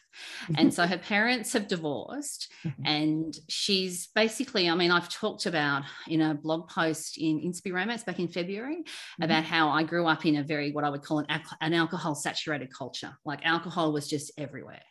And 0.57 0.73
so 0.73 0.85
her 0.85 0.97
parents 0.97 1.53
have 1.53 1.67
divorced, 1.67 2.51
and 2.85 3.33
she's 3.49 4.07
basically, 4.07 4.69
I 4.69 4.75
mean, 4.75 4.91
I've 4.91 5.09
talked 5.09 5.45
about 5.45 5.83
in 6.07 6.21
a 6.21 6.33
blog 6.33 6.69
post 6.69 7.17
in 7.17 7.39
Inspy 7.39 7.73
Romance 7.73 8.03
back 8.03 8.19
in 8.19 8.27
February 8.27 8.77
mm-hmm. 8.77 9.23
about 9.23 9.43
how 9.43 9.69
I 9.69 9.83
grew 9.83 10.07
up 10.07 10.25
in 10.25 10.37
a 10.37 10.43
very, 10.43 10.71
what 10.71 10.83
I 10.83 10.89
would 10.89 11.03
call 11.03 11.19
an, 11.19 11.41
an 11.61 11.73
alcohol 11.73 12.15
saturated 12.15 12.73
culture. 12.73 13.17
Like 13.25 13.45
alcohol 13.45 13.93
was 13.93 14.07
just 14.07 14.31
everywhere 14.37 14.81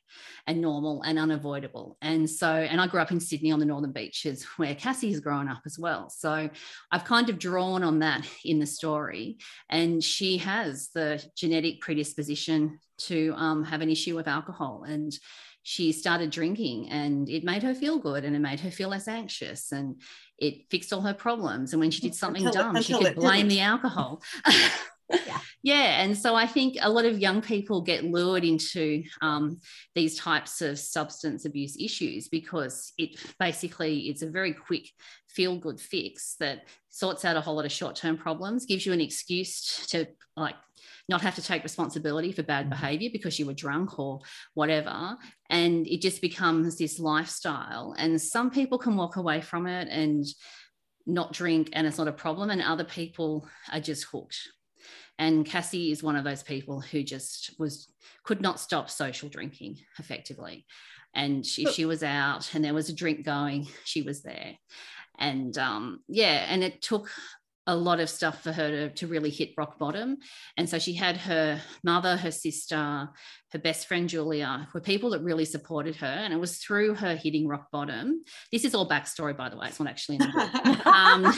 and 0.47 0.61
normal 0.61 1.03
and 1.03 1.19
unavoidable. 1.19 1.97
And 2.03 2.29
so, 2.29 2.49
and 2.49 2.81
I 2.81 2.87
grew 2.87 3.01
up 3.01 3.13
in 3.13 3.21
Sydney 3.21 3.53
on 3.53 3.59
the 3.59 3.67
northern 3.67 3.93
beaches 3.93 4.45
where 4.57 4.75
Cassie 4.75 5.11
has 5.11 5.21
grown 5.21 5.49
up 5.49 5.63
as 5.67 5.79
well. 5.79 6.11
So 6.11 6.51
I've 6.91 7.05
kind 7.05 7.29
of 7.29 7.39
drawn 7.39 7.83
on 7.83 8.01
that 8.01 8.27
in 8.45 8.59
the 8.59 8.67
story. 8.67 9.39
And 9.69 10.03
she 10.03 10.39
has 10.39 10.91
the 10.95 11.25
genetic 11.37 11.81
predisposition 11.81 12.79
to 12.99 13.35
um, 13.37 13.65
have 13.65 13.81
an 13.81 13.91
issue 13.91 14.17
with 14.17 14.29
alcohol. 14.29 14.85
And 14.87 15.13
she 15.63 15.93
started 15.93 16.31
drinking 16.31 16.89
and 16.89 17.29
it 17.29 17.45
made 17.45 17.63
her 17.63 17.75
feel 17.75 17.99
good 17.99 18.25
and 18.25 18.35
it 18.35 18.39
made 18.39 18.61
her 18.61 18.71
feel 18.71 18.89
less 18.89 19.07
anxious 19.07 19.73
and 19.73 20.01
it 20.39 20.71
fixed 20.71 20.93
all 20.93 21.03
her 21.03 21.15
problems. 21.15 21.73
And 21.73 21.81
when 21.81 21.91
she 21.91 22.01
did 22.01 22.15
something 22.17 22.47
until, 22.47 22.73
dumb, 22.73 22.83
she 22.83 22.95
could 22.95 23.15
blame 23.15 23.49
didn't. 23.49 23.51
the 23.51 23.61
alcohol. 23.61 24.23
Yeah. 25.27 25.41
Yeah, 25.63 26.03
and 26.03 26.17
so 26.17 26.35
I 26.35 26.47
think 26.47 26.77
a 26.81 26.89
lot 26.89 27.05
of 27.05 27.19
young 27.19 27.43
people 27.43 27.83
get 27.83 28.05
lured 28.05 28.45
into 28.45 29.03
um, 29.21 29.61
these 29.95 30.17
types 30.19 30.63
of 30.63 30.79
substance 30.79 31.45
abuse 31.45 31.77
issues 31.79 32.29
because 32.29 32.93
it 32.97 33.21
basically 33.39 34.09
it's 34.09 34.23
a 34.23 34.31
very 34.31 34.55
quick 34.55 34.89
feel 35.29 35.57
good 35.59 35.79
fix 35.79 36.37
that 36.41 36.65
sorts 36.89 37.25
out 37.25 37.37
a 37.37 37.41
whole 37.41 37.57
lot 37.57 37.67
of 37.67 37.73
short 37.73 37.95
term 37.95 38.17
problems, 38.17 38.65
gives 38.65 38.87
you 38.87 38.93
an 38.93 39.01
excuse 39.01 39.87
to 39.89 40.07
like 40.37 40.57
not 41.09 41.21
have 41.21 41.35
to 41.35 41.43
take 41.43 41.63
responsibility 41.63 42.33
for 42.33 42.43
bad 42.43 42.71
behavior 42.71 43.11
because 43.13 43.39
you 43.39 43.45
were 43.45 43.53
drunk 43.53 43.99
or 43.99 44.21
whatever. 44.55 45.17
And 45.51 45.87
it 45.87 46.01
just 46.01 46.23
becomes 46.23 46.79
this 46.79 46.99
lifestyle. 46.99 47.95
And 47.99 48.21
some 48.21 48.51
people 48.51 48.79
can 48.79 48.97
walk 48.97 49.17
away 49.17 49.41
from 49.41 49.67
it 49.67 49.89
and 49.89 50.25
not 51.07 51.33
drink 51.33 51.71
and 51.73 51.87
it's 51.87 51.99
not 51.99 52.09
a 52.09 52.13
problem. 52.13 52.51
And 52.51 52.63
other 52.63 52.85
people 52.85 53.49
are 53.73 53.81
just 53.81 54.05
hooked. 54.05 54.39
And 55.19 55.45
Cassie 55.45 55.93
is 55.93 56.03
one 56.03 56.17
of 56.17 56.25
those 56.25 56.43
people 56.43 56.81
who 56.81 57.03
just 57.03 57.59
was 57.59 57.89
could 58.25 58.41
not 58.41 58.61
stop 58.61 58.91
social 58.91 59.29
drinking 59.29 59.79
effectively. 59.99 60.67
And 61.15 61.45
if 61.59 61.75
she 61.75 61.85
was 61.85 62.03
out 62.03 62.55
and 62.55 62.65
there 62.65 62.75
was 62.75 62.89
a 62.89 62.95
drink 62.95 63.25
going, 63.25 63.67
she 63.85 64.03
was 64.03 64.23
there. 64.23 64.55
And 65.19 65.57
um, 65.59 66.01
yeah, 66.09 66.47
and 66.49 66.63
it 66.63 66.81
took 66.81 67.11
a 67.67 67.77
lot 67.77 68.01
of 68.01 68.11
stuff 68.11 68.43
for 68.43 68.53
her 68.53 68.69
to, 68.71 68.91
to 68.91 69.07
really 69.07 69.31
hit 69.31 69.55
rock 69.57 69.79
bottom. 69.79 70.17
And 70.57 70.69
so 70.69 70.79
she 70.79 70.95
had 70.95 71.17
her 71.19 71.61
mother, 71.85 72.17
her 72.17 72.31
sister, 72.31 73.09
her 73.53 73.59
best 73.59 73.87
friend 73.87 74.09
Julia 74.09 74.69
were 74.73 74.81
people 74.81 75.11
that 75.11 75.23
really 75.23 75.45
supported 75.45 75.97
her. 75.97 76.07
And 76.07 76.33
it 76.33 76.39
was 76.39 76.59
through 76.59 76.95
her 76.95 77.15
hitting 77.15 77.47
rock 77.47 77.71
bottom. 77.71 78.25
This 78.51 78.65
is 78.65 78.75
all 78.75 78.89
backstory, 78.89 79.37
by 79.37 79.51
the 79.51 79.57
way. 79.57 79.69
It's 79.69 79.79
not 79.79 79.89
actually 79.89 80.17
in 80.17 80.23
the 80.23 80.51
book. 80.65 80.87
um, 80.87 81.33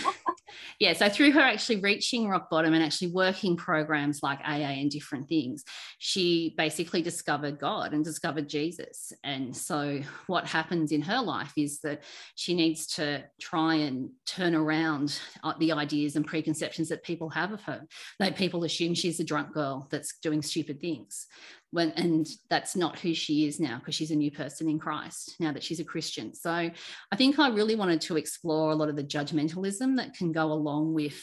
yeah, 0.83 0.95
so 0.95 1.09
through 1.09 1.31
her 1.31 1.41
actually 1.41 1.77
reaching 1.77 2.29
rock 2.29 2.51
bottom 2.51 2.75
and 2.75 2.83
actually 2.83 3.13
working 3.13 3.57
programs 3.57 4.21
like 4.21 4.41
AA 4.41 4.81
and 4.81 4.91
different 4.91 5.29
things, 5.29 5.63
she 5.99 6.57
basically 6.59 7.03
discovered 7.03 7.61
God 7.61 7.93
and 7.93 8.05
discovered 8.05 8.49
Jesus. 8.49 9.13
And 9.23 9.57
so 9.57 10.01
what 10.27 10.45
happens 10.45 10.91
in 10.91 11.01
her 11.03 11.23
life 11.23 11.53
is 11.57 11.79
that 11.83 12.03
she 12.35 12.53
needs 12.55 12.89
to 12.97 13.23
try 13.41 13.77
and 13.77 14.11
turn 14.27 14.57
around 14.57 15.21
uh, 15.45 15.53
the 15.61 15.71
ideas 15.71 16.17
and 16.17 16.27
preconceptions 16.27 16.89
that 16.89 17.05
people 17.05 17.31
have 17.31 17.53
of 17.53 17.63
her. 17.63 17.87
That 18.19 18.35
people 18.35 18.65
assume 18.65 18.95
she's 18.95 19.21
a 19.21 19.25
drunk 19.25 19.53
girl 19.53 19.87
that's 19.89 20.19
doing 20.19 20.43
stupid 20.43 20.81
things 20.81 21.29
when 21.73 21.91
and 21.93 22.29
that's 22.51 22.77
not 22.77 22.99
who 22.99 23.15
she 23.15 23.47
is 23.47 23.59
now 23.59 23.79
because 23.79 23.95
she's 23.95 24.11
a 24.11 24.17
new 24.17 24.31
person 24.31 24.69
in 24.69 24.79
Christ 24.79 25.37
now 25.41 25.53
that 25.53 25.65
she's 25.65 25.81
a 25.81 25.85
Christian. 25.85 26.35
So 26.35 26.51
I 26.51 27.17
think 27.17 27.39
I 27.39 27.49
really 27.49 27.75
wanted 27.75 28.03
to 28.03 28.17
explore 28.17 28.71
a 28.71 28.77
lot 28.77 28.91
of 28.91 28.97
the 28.97 29.03
judgmentalism 29.03 29.97
that 29.97 30.15
can 30.15 30.33
go 30.33 30.53
along 30.53 30.93
with 30.93 31.21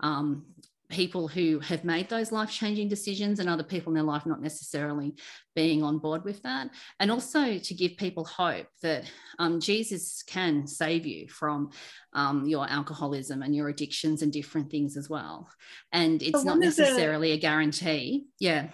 um, 0.00 0.46
people 0.88 1.28
who 1.28 1.58
have 1.58 1.84
made 1.84 2.08
those 2.08 2.32
life 2.32 2.50
changing 2.50 2.88
decisions 2.88 3.40
and 3.40 3.48
other 3.48 3.62
people 3.62 3.90
in 3.90 3.94
their 3.94 4.04
life 4.04 4.24
not 4.24 4.40
necessarily 4.40 5.14
being 5.54 5.82
on 5.82 5.98
board 5.98 6.24
with 6.24 6.40
that. 6.42 6.70
And 6.98 7.10
also 7.10 7.58
to 7.58 7.74
give 7.74 7.96
people 7.96 8.24
hope 8.24 8.68
that 8.82 9.04
um, 9.38 9.60
Jesus 9.60 10.22
can 10.22 10.66
save 10.66 11.04
you 11.04 11.28
from 11.28 11.70
um, 12.14 12.46
your 12.46 12.66
alcoholism 12.70 13.42
and 13.42 13.54
your 13.54 13.68
addictions 13.68 14.22
and 14.22 14.32
different 14.32 14.70
things 14.70 14.96
as 14.96 15.10
well. 15.10 15.50
And 15.92 16.22
it's 16.22 16.44
not 16.44 16.58
necessarily 16.58 17.32
the, 17.32 17.34
a 17.34 17.40
guarantee. 17.40 18.26
Yeah 18.38 18.68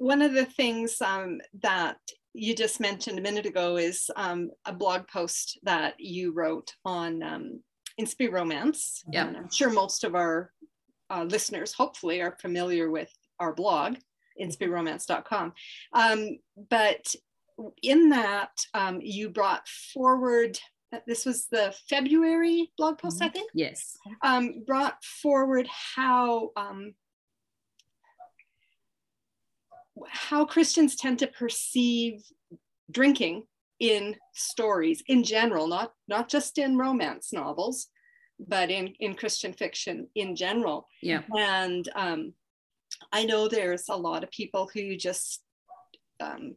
one 0.00 0.22
of 0.22 0.32
the 0.32 0.46
things 0.46 1.00
um, 1.02 1.40
that 1.62 1.98
you 2.32 2.54
just 2.54 2.80
mentioned 2.80 3.18
a 3.18 3.22
minute 3.22 3.44
ago 3.44 3.76
is 3.76 4.10
um, 4.16 4.50
a 4.64 4.72
blog 4.72 5.06
post 5.08 5.58
that 5.62 5.94
you 5.98 6.32
wrote 6.32 6.72
on 6.86 7.22
um, 7.22 7.60
Inspy 8.00 8.32
Romance. 8.32 9.04
Yeah. 9.12 9.26
And 9.26 9.36
I'm 9.36 9.50
sure 9.52 9.68
most 9.68 10.04
of 10.04 10.14
our 10.14 10.52
uh, 11.10 11.24
listeners, 11.24 11.74
hopefully, 11.74 12.22
are 12.22 12.38
familiar 12.40 12.90
with 12.90 13.12
our 13.40 13.52
blog, 13.52 13.96
inspyromance.com. 14.40 15.52
Um, 15.92 16.38
but 16.70 17.14
in 17.82 18.08
that, 18.08 18.52
um, 18.72 19.00
you 19.02 19.28
brought 19.28 19.68
forward, 19.92 20.58
this 21.06 21.26
was 21.26 21.46
the 21.48 21.74
February 21.90 22.70
blog 22.78 22.96
post, 22.96 23.20
I 23.20 23.26
mm-hmm. 23.26 23.32
think? 23.34 23.50
Yes. 23.52 23.98
Um, 24.22 24.64
brought 24.66 25.04
forward 25.04 25.68
how 25.94 26.52
um, 26.56 26.94
how 30.08 30.44
Christians 30.44 30.96
tend 30.96 31.18
to 31.20 31.26
perceive 31.26 32.22
drinking 32.90 33.44
in 33.78 34.16
stories 34.34 35.02
in 35.06 35.24
general, 35.24 35.66
not, 35.66 35.92
not 36.08 36.28
just 36.28 36.58
in 36.58 36.76
romance 36.76 37.32
novels, 37.32 37.88
but 38.38 38.70
in, 38.70 38.88
in 39.00 39.14
Christian 39.14 39.52
fiction 39.52 40.08
in 40.14 40.36
general. 40.36 40.86
Yeah. 41.02 41.22
And 41.36 41.88
um, 41.94 42.32
I 43.12 43.24
know 43.24 43.48
there's 43.48 43.88
a 43.88 43.96
lot 43.96 44.24
of 44.24 44.30
people 44.30 44.70
who 44.72 44.96
just 44.96 45.42
um, 46.20 46.56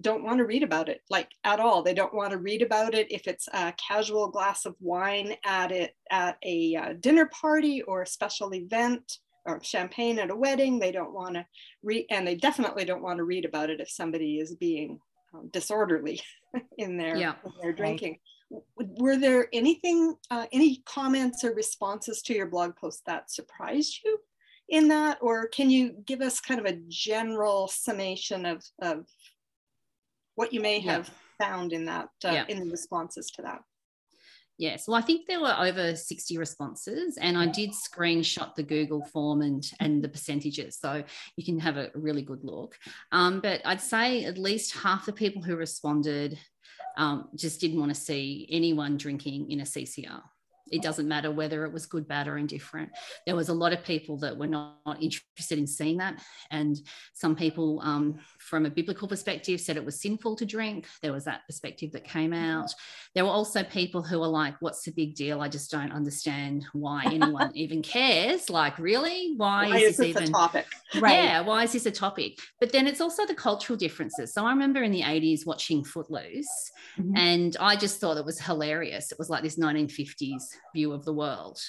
don't 0.00 0.24
want 0.24 0.38
to 0.38 0.44
read 0.44 0.62
about 0.62 0.88
it, 0.88 1.00
like 1.10 1.28
at 1.44 1.60
all. 1.60 1.82
They 1.82 1.94
don't 1.94 2.14
want 2.14 2.30
to 2.30 2.38
read 2.38 2.62
about 2.62 2.94
it 2.94 3.10
if 3.10 3.26
it's 3.26 3.48
a 3.52 3.72
casual 3.72 4.28
glass 4.28 4.64
of 4.64 4.76
wine 4.80 5.34
at 5.44 5.72
it 5.72 5.94
at 6.10 6.36
a 6.44 6.76
uh, 6.76 6.92
dinner 7.00 7.26
party 7.26 7.82
or 7.82 8.02
a 8.02 8.06
special 8.06 8.54
event 8.54 9.18
or 9.48 9.60
champagne 9.62 10.18
at 10.18 10.30
a 10.30 10.36
wedding. 10.36 10.78
They 10.78 10.92
don't 10.92 11.14
want 11.14 11.34
to 11.34 11.46
read, 11.82 12.06
and 12.10 12.26
they 12.26 12.34
definitely 12.34 12.84
don't 12.84 13.02
want 13.02 13.18
to 13.18 13.24
read 13.24 13.44
about 13.44 13.70
it 13.70 13.80
if 13.80 13.90
somebody 13.90 14.38
is 14.38 14.54
being 14.54 15.00
um, 15.34 15.48
disorderly 15.52 16.20
in 16.78 16.96
their, 16.96 17.16
yeah. 17.16 17.34
in 17.44 17.52
their 17.60 17.72
drinking. 17.72 18.18
Right. 18.50 18.88
Were 18.98 19.16
there 19.16 19.48
anything, 19.52 20.14
uh, 20.30 20.46
any 20.52 20.82
comments 20.86 21.44
or 21.44 21.54
responses 21.54 22.22
to 22.22 22.34
your 22.34 22.46
blog 22.46 22.76
post 22.76 23.02
that 23.06 23.30
surprised 23.30 24.00
you 24.04 24.18
in 24.68 24.88
that? 24.88 25.18
Or 25.20 25.48
can 25.48 25.70
you 25.70 25.96
give 26.06 26.22
us 26.22 26.40
kind 26.40 26.60
of 26.60 26.66
a 26.66 26.78
general 26.88 27.68
summation 27.68 28.46
of, 28.46 28.64
of 28.80 29.06
what 30.34 30.54
you 30.54 30.60
may 30.60 30.80
have 30.80 31.08
yeah. 31.40 31.46
found 31.46 31.72
in 31.72 31.84
that, 31.86 32.08
uh, 32.24 32.30
yeah. 32.30 32.44
in 32.48 32.60
the 32.60 32.70
responses 32.70 33.30
to 33.32 33.42
that? 33.42 33.60
Yes, 34.58 34.88
well, 34.88 34.96
I 34.96 35.02
think 35.02 35.26
there 35.26 35.40
were 35.40 35.54
over 35.56 35.94
60 35.94 36.36
responses, 36.36 37.16
and 37.16 37.38
I 37.38 37.46
did 37.46 37.70
screenshot 37.70 38.56
the 38.56 38.64
Google 38.64 39.04
form 39.04 39.40
and, 39.42 39.64
and 39.78 40.02
the 40.02 40.08
percentages, 40.08 40.76
so 40.80 41.04
you 41.36 41.44
can 41.44 41.60
have 41.60 41.76
a 41.76 41.90
really 41.94 42.22
good 42.22 42.42
look. 42.42 42.76
Um, 43.12 43.40
but 43.40 43.62
I'd 43.64 43.80
say 43.80 44.24
at 44.24 44.36
least 44.36 44.76
half 44.76 45.06
the 45.06 45.12
people 45.12 45.42
who 45.42 45.54
responded 45.54 46.38
um, 46.96 47.28
just 47.36 47.60
didn't 47.60 47.78
want 47.78 47.94
to 47.94 48.00
see 48.00 48.48
anyone 48.50 48.96
drinking 48.96 49.52
in 49.52 49.60
a 49.60 49.64
CCR 49.64 50.22
it 50.70 50.82
doesn't 50.82 51.08
matter 51.08 51.30
whether 51.30 51.64
it 51.64 51.72
was 51.72 51.86
good, 51.86 52.06
bad, 52.06 52.28
or 52.28 52.38
indifferent. 52.38 52.90
There 53.26 53.36
was 53.36 53.48
a 53.48 53.54
lot 53.54 53.72
of 53.72 53.84
people 53.84 54.18
that 54.18 54.36
were 54.36 54.46
not, 54.46 54.76
interested 55.00 55.58
in 55.58 55.66
seeing 55.66 55.98
that. 55.98 56.20
And 56.50 56.76
some 57.12 57.36
people, 57.36 57.80
um, 57.84 58.18
from 58.38 58.64
a 58.64 58.70
biblical 58.70 59.06
perspective, 59.06 59.60
said 59.60 59.76
it 59.76 59.84
was 59.84 60.00
sinful 60.00 60.36
to 60.36 60.46
drink. 60.46 60.86
There 61.02 61.12
was 61.12 61.24
that 61.24 61.42
perspective 61.46 61.92
that 61.92 62.04
came 62.04 62.32
out. 62.32 62.72
There 63.14 63.24
were 63.24 63.30
also 63.30 63.62
people 63.62 64.02
who 64.02 64.20
were 64.20 64.28
like, 64.28 64.54
What's 64.60 64.82
the 64.82 64.92
big 64.92 65.14
deal? 65.14 65.40
I 65.40 65.48
just 65.48 65.70
don't 65.70 65.92
understand 65.92 66.66
why 66.72 67.04
anyone 67.04 67.50
even 67.54 67.82
cares. 67.82 68.48
Like, 68.48 68.78
really? 68.78 69.34
Why, 69.36 69.68
why 69.68 69.78
is, 69.78 69.98
this, 69.98 70.06
even 70.06 70.22
a 70.24 70.26
topic? 70.28 70.66
Right. 70.98 71.12
Yeah, 71.12 71.40
why 71.42 71.64
is 71.64 71.72
this 71.72 71.86
a 71.86 71.90
topic? 71.90 72.38
But 72.60 72.72
then 72.72 72.86
it's 72.86 73.00
also 73.00 73.26
the 73.26 73.34
cultural 73.34 73.76
differences. 73.76 74.32
So 74.32 74.46
I 74.46 74.50
remember 74.50 74.82
in 74.82 74.92
the 74.92 75.02
80s 75.02 75.46
watching 75.46 75.84
Footloose, 75.84 76.46
mm-hmm. 76.98 77.16
and 77.16 77.56
I 77.60 77.76
just 77.76 78.00
thought 78.00 78.16
it 78.16 78.24
was 78.24 78.40
hilarious. 78.40 79.12
It 79.12 79.18
was 79.18 79.30
like 79.30 79.42
this 79.42 79.58
1950s 79.58 80.42
view 80.74 80.92
of 80.92 81.04
the 81.04 81.12
world. 81.12 81.60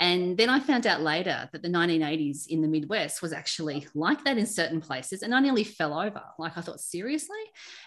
And 0.00 0.36
then 0.36 0.48
I 0.48 0.60
found 0.60 0.86
out 0.86 1.00
later 1.00 1.48
that 1.52 1.62
the 1.62 1.68
1980s 1.68 2.46
in 2.48 2.62
the 2.62 2.68
Midwest 2.68 3.22
was 3.22 3.32
actually 3.32 3.86
like 3.94 4.24
that 4.24 4.38
in 4.38 4.46
certain 4.46 4.80
places. 4.80 5.22
And 5.22 5.34
I 5.34 5.40
nearly 5.40 5.64
fell 5.64 5.98
over. 5.98 6.22
Like 6.38 6.56
I 6.56 6.60
thought, 6.60 6.80
seriously? 6.80 7.36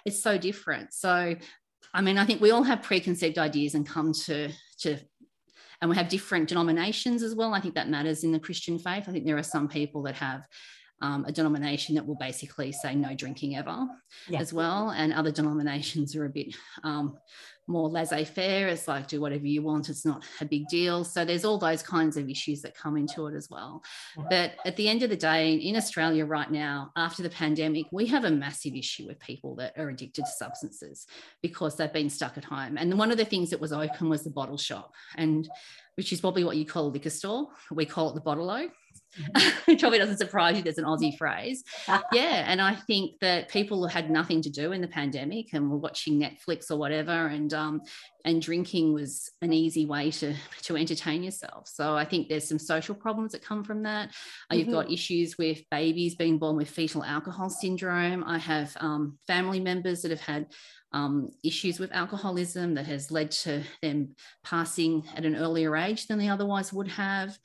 It's 0.06 0.22
so 0.22 0.38
different. 0.38 0.94
So, 0.94 1.36
I 1.94 2.02
mean, 2.02 2.18
I 2.18 2.26
think 2.26 2.42
we 2.42 2.52
all 2.52 2.64
have 2.64 2.84
preconceived 2.84 3.38
ideas 3.38 3.76
and 3.76 3.88
come 3.88 4.14
to, 4.26 4.50
to 4.80 4.98
and 5.82 5.90
we 5.90 5.96
have 5.96 6.10
different 6.10 6.50
denominations 6.50 7.22
as 7.22 7.36
well. 7.36 7.54
I 7.54 7.60
think 7.60 7.76
that 7.76 7.90
matters 7.90 8.24
in 8.24 8.32
the 8.32 8.40
Christian 8.40 8.80
faith. 8.80 9.06
I 9.08 9.12
think 9.12 9.26
there 9.26 9.38
are 9.38 9.44
some 9.44 9.68
people 9.68 10.02
that 10.04 10.16
have 10.16 10.44
um, 11.02 11.26
a 11.26 11.32
denomination 11.32 11.96
that 11.96 12.06
will 12.06 12.16
basically 12.16 12.72
say 12.72 12.96
no 12.96 13.14
drinking 13.14 13.56
ever 13.56 13.86
yeah. 14.28 14.40
as 14.40 14.52
well. 14.52 14.90
And 14.90 15.14
other 15.14 15.32
denominations 15.32 16.16
are 16.16 16.26
a 16.26 16.30
bit 16.30 16.56
um, 16.84 17.18
more 17.68 17.90
laissez 17.90 18.24
faire. 18.24 18.68
It's 18.68 18.88
like, 18.88 19.08
do 19.08 19.22
whatever 19.22 19.46
you 19.46 19.62
want. 19.62 19.90
It's 19.90 20.06
not 20.06 20.24
a 20.42 20.46
big 20.46 20.68
deal. 20.68 21.04
So 21.04 21.26
there's 21.26 21.46
all 21.46 21.58
those 21.58 21.84
kinds 21.84 22.18
of 22.18 22.30
issues 22.30 22.62
that 22.62 22.76
come 22.76 22.98
into 22.98 23.28
it 23.28 23.36
as 23.36 23.50
well. 23.50 23.84
But 24.30 24.54
at 24.66 24.76
the 24.76 24.88
end 24.88 25.04
of 25.04 25.10
the 25.10 25.18
day, 25.18 25.54
in 25.54 25.76
Australia 25.76 26.26
right 26.26 26.50
now, 26.50 26.92
after 26.96 27.24
the 27.24 27.30
pandemic, 27.30 27.86
we 27.92 28.06
have 28.08 28.24
a 28.24 28.32
massive 28.32 28.74
issue 28.74 29.08
with 29.08 29.20
people 29.20 29.56
that 29.56 29.78
are 29.78 29.90
addicted 29.90 30.26
to 30.26 30.32
substances 30.32 31.06
because 31.42 31.76
they've 31.76 31.92
been 31.92 32.10
stuck 32.10 32.38
at 32.38 32.46
home. 32.46 32.78
And 32.78 32.98
one 32.98 33.12
of 33.12 33.18
the 33.18 33.26
things 33.26 33.50
that 33.50 33.62
was 33.62 33.74
open 33.74 34.10
was 34.10 34.24
the 34.24 34.30
bottle 34.30 34.58
shop. 34.58 34.94
And 35.16 35.48
which 35.96 36.14
is 36.14 36.22
probably 36.22 36.44
what 36.44 36.58
you 36.58 36.66
call 36.66 36.86
a 36.86 36.90
liquor 36.90 37.10
store. 37.10 37.48
We 37.72 37.86
call 37.86 38.10
it 38.10 38.14
the 38.14 38.22
bottle 38.22 38.50
o. 38.52 38.70
it 39.68 39.80
probably 39.80 40.00
doesn't 40.00 40.18
surprise 40.18 40.58
you 40.58 40.64
there's 40.64 40.78
an 40.78 40.86
Aussie 40.86 41.18
phrase. 41.18 41.64
yeah. 42.14 42.46
And 42.48 42.62
I 42.62 42.76
think 42.76 43.20
that 43.22 43.50
people 43.50 43.88
had 43.88 44.10
nothing 44.10 44.42
to 44.44 44.50
do 44.50 44.72
in 44.72 44.82
the 44.82 44.88
pandemic 44.88 45.54
and 45.54 45.70
were 45.70 45.78
watching 45.78 46.20
Netflix 46.20 46.70
or 46.72 46.78
whatever 46.78 47.28
and 47.28 47.54
um, 47.54 47.82
and 48.28 48.42
drinking 48.42 48.94
was 48.94 49.32
an 49.42 49.54
easy 49.54 49.86
way 49.86 50.12
to 50.12 50.36
to 50.62 50.76
entertain 50.76 51.24
yourself 51.24 51.68
so 51.68 51.96
i 51.96 52.04
think 52.04 52.28
there's 52.28 52.48
some 52.48 52.60
social 52.60 52.94
problems 52.94 53.32
that 53.32 53.42
come 53.42 53.64
from 53.64 53.84
that 53.84 54.10
mm-hmm. 54.10 54.58
you've 54.58 54.72
got 54.72 54.92
issues 54.92 55.38
with 55.38 55.62
babies 55.72 56.16
being 56.16 56.38
born 56.38 56.58
with 56.58 56.70
fetal 56.70 57.04
alcohol 57.04 57.50
syndrome 57.50 58.24
i 58.26 58.38
have 58.38 58.76
um, 58.82 59.18
family 59.28 59.62
members 59.62 60.02
that 60.02 60.12
have 60.12 60.20
had 60.20 60.48
um, 60.94 61.32
issues 61.44 61.80
with 61.80 61.92
alcoholism 61.92 62.74
that 62.76 62.86
has 62.86 63.12
led 63.12 63.32
to 63.32 63.62
them 63.82 64.16
passing 64.44 65.04
at 65.16 65.26
an 65.26 65.36
earlier 65.36 65.76
age 65.76 66.08
than 66.08 66.18
they 66.18 66.30
otherwise 66.30 66.72
would 66.72 66.88
have. 66.88 67.38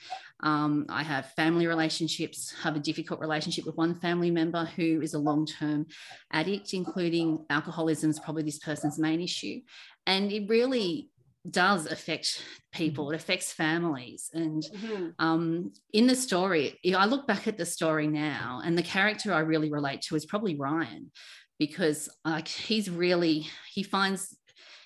Um, 0.42 0.87
I 0.88 1.02
have 1.02 1.32
family 1.32 1.66
relationships, 1.66 2.52
have 2.62 2.76
a 2.76 2.80
difficult 2.80 3.20
relationship 3.20 3.64
with 3.64 3.76
one 3.76 3.94
family 3.94 4.30
member 4.30 4.64
who 4.64 5.00
is 5.00 5.14
a 5.14 5.18
long 5.18 5.46
term 5.46 5.87
addict, 6.32 6.75
including 6.75 7.44
alcoholism 7.50 8.11
is 8.11 8.18
probably 8.18 8.42
this 8.42 8.58
person's 8.58 8.99
main 8.99 9.20
issue. 9.20 9.61
And 10.06 10.32
it 10.32 10.49
really 10.49 11.11
does 11.50 11.87
affect 11.87 12.40
people 12.72 13.11
it 13.11 13.16
affects 13.16 13.52
families 13.52 14.30
and 14.32 14.62
mm-hmm. 14.62 15.08
um, 15.18 15.72
in 15.92 16.06
the 16.06 16.14
story 16.14 16.78
i 16.96 17.04
look 17.04 17.26
back 17.26 17.49
at 17.49 17.58
the 17.58 17.66
story 17.66 18.06
now 18.06 18.61
and 18.64 18.78
the 18.78 18.82
character 18.82 19.32
i 19.32 19.40
really 19.40 19.68
relate 19.70 20.00
to 20.00 20.14
is 20.14 20.25
probably 20.25 20.54
ryan 20.54 21.11
because 21.58 22.08
like 22.25 22.46
he's 22.46 22.88
really 22.88 23.46
he 23.72 23.82
finds 23.82 24.37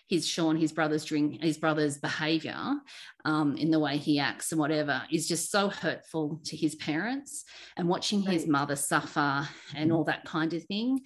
his 0.09 0.27
Sean, 0.27 0.57
his 0.57 0.73
brother's 0.73 1.05
drink, 1.05 1.43
his 1.43 1.59
brother's 1.59 1.99
behavior 1.99 2.57
um, 3.25 3.57
in 3.57 3.71
the 3.71 3.81
way 3.81 3.97
he 3.97 4.19
acts 4.19 4.53
and 4.53 4.61
whatever 4.61 5.03
is 5.11 5.27
just 5.27 5.51
so 5.51 5.69
hurtful 5.69 6.41
to 6.45 6.57
his 6.57 6.75
parents 6.77 7.45
and 7.77 7.89
watching 7.89 8.25
right. 8.25 8.35
his 8.35 8.47
mother 8.47 8.77
suffer 8.77 9.49
and 9.75 9.93
all 9.93 10.05
that 10.05 10.25
kind 10.25 10.53
of 10.55 10.63
thing. 10.65 11.01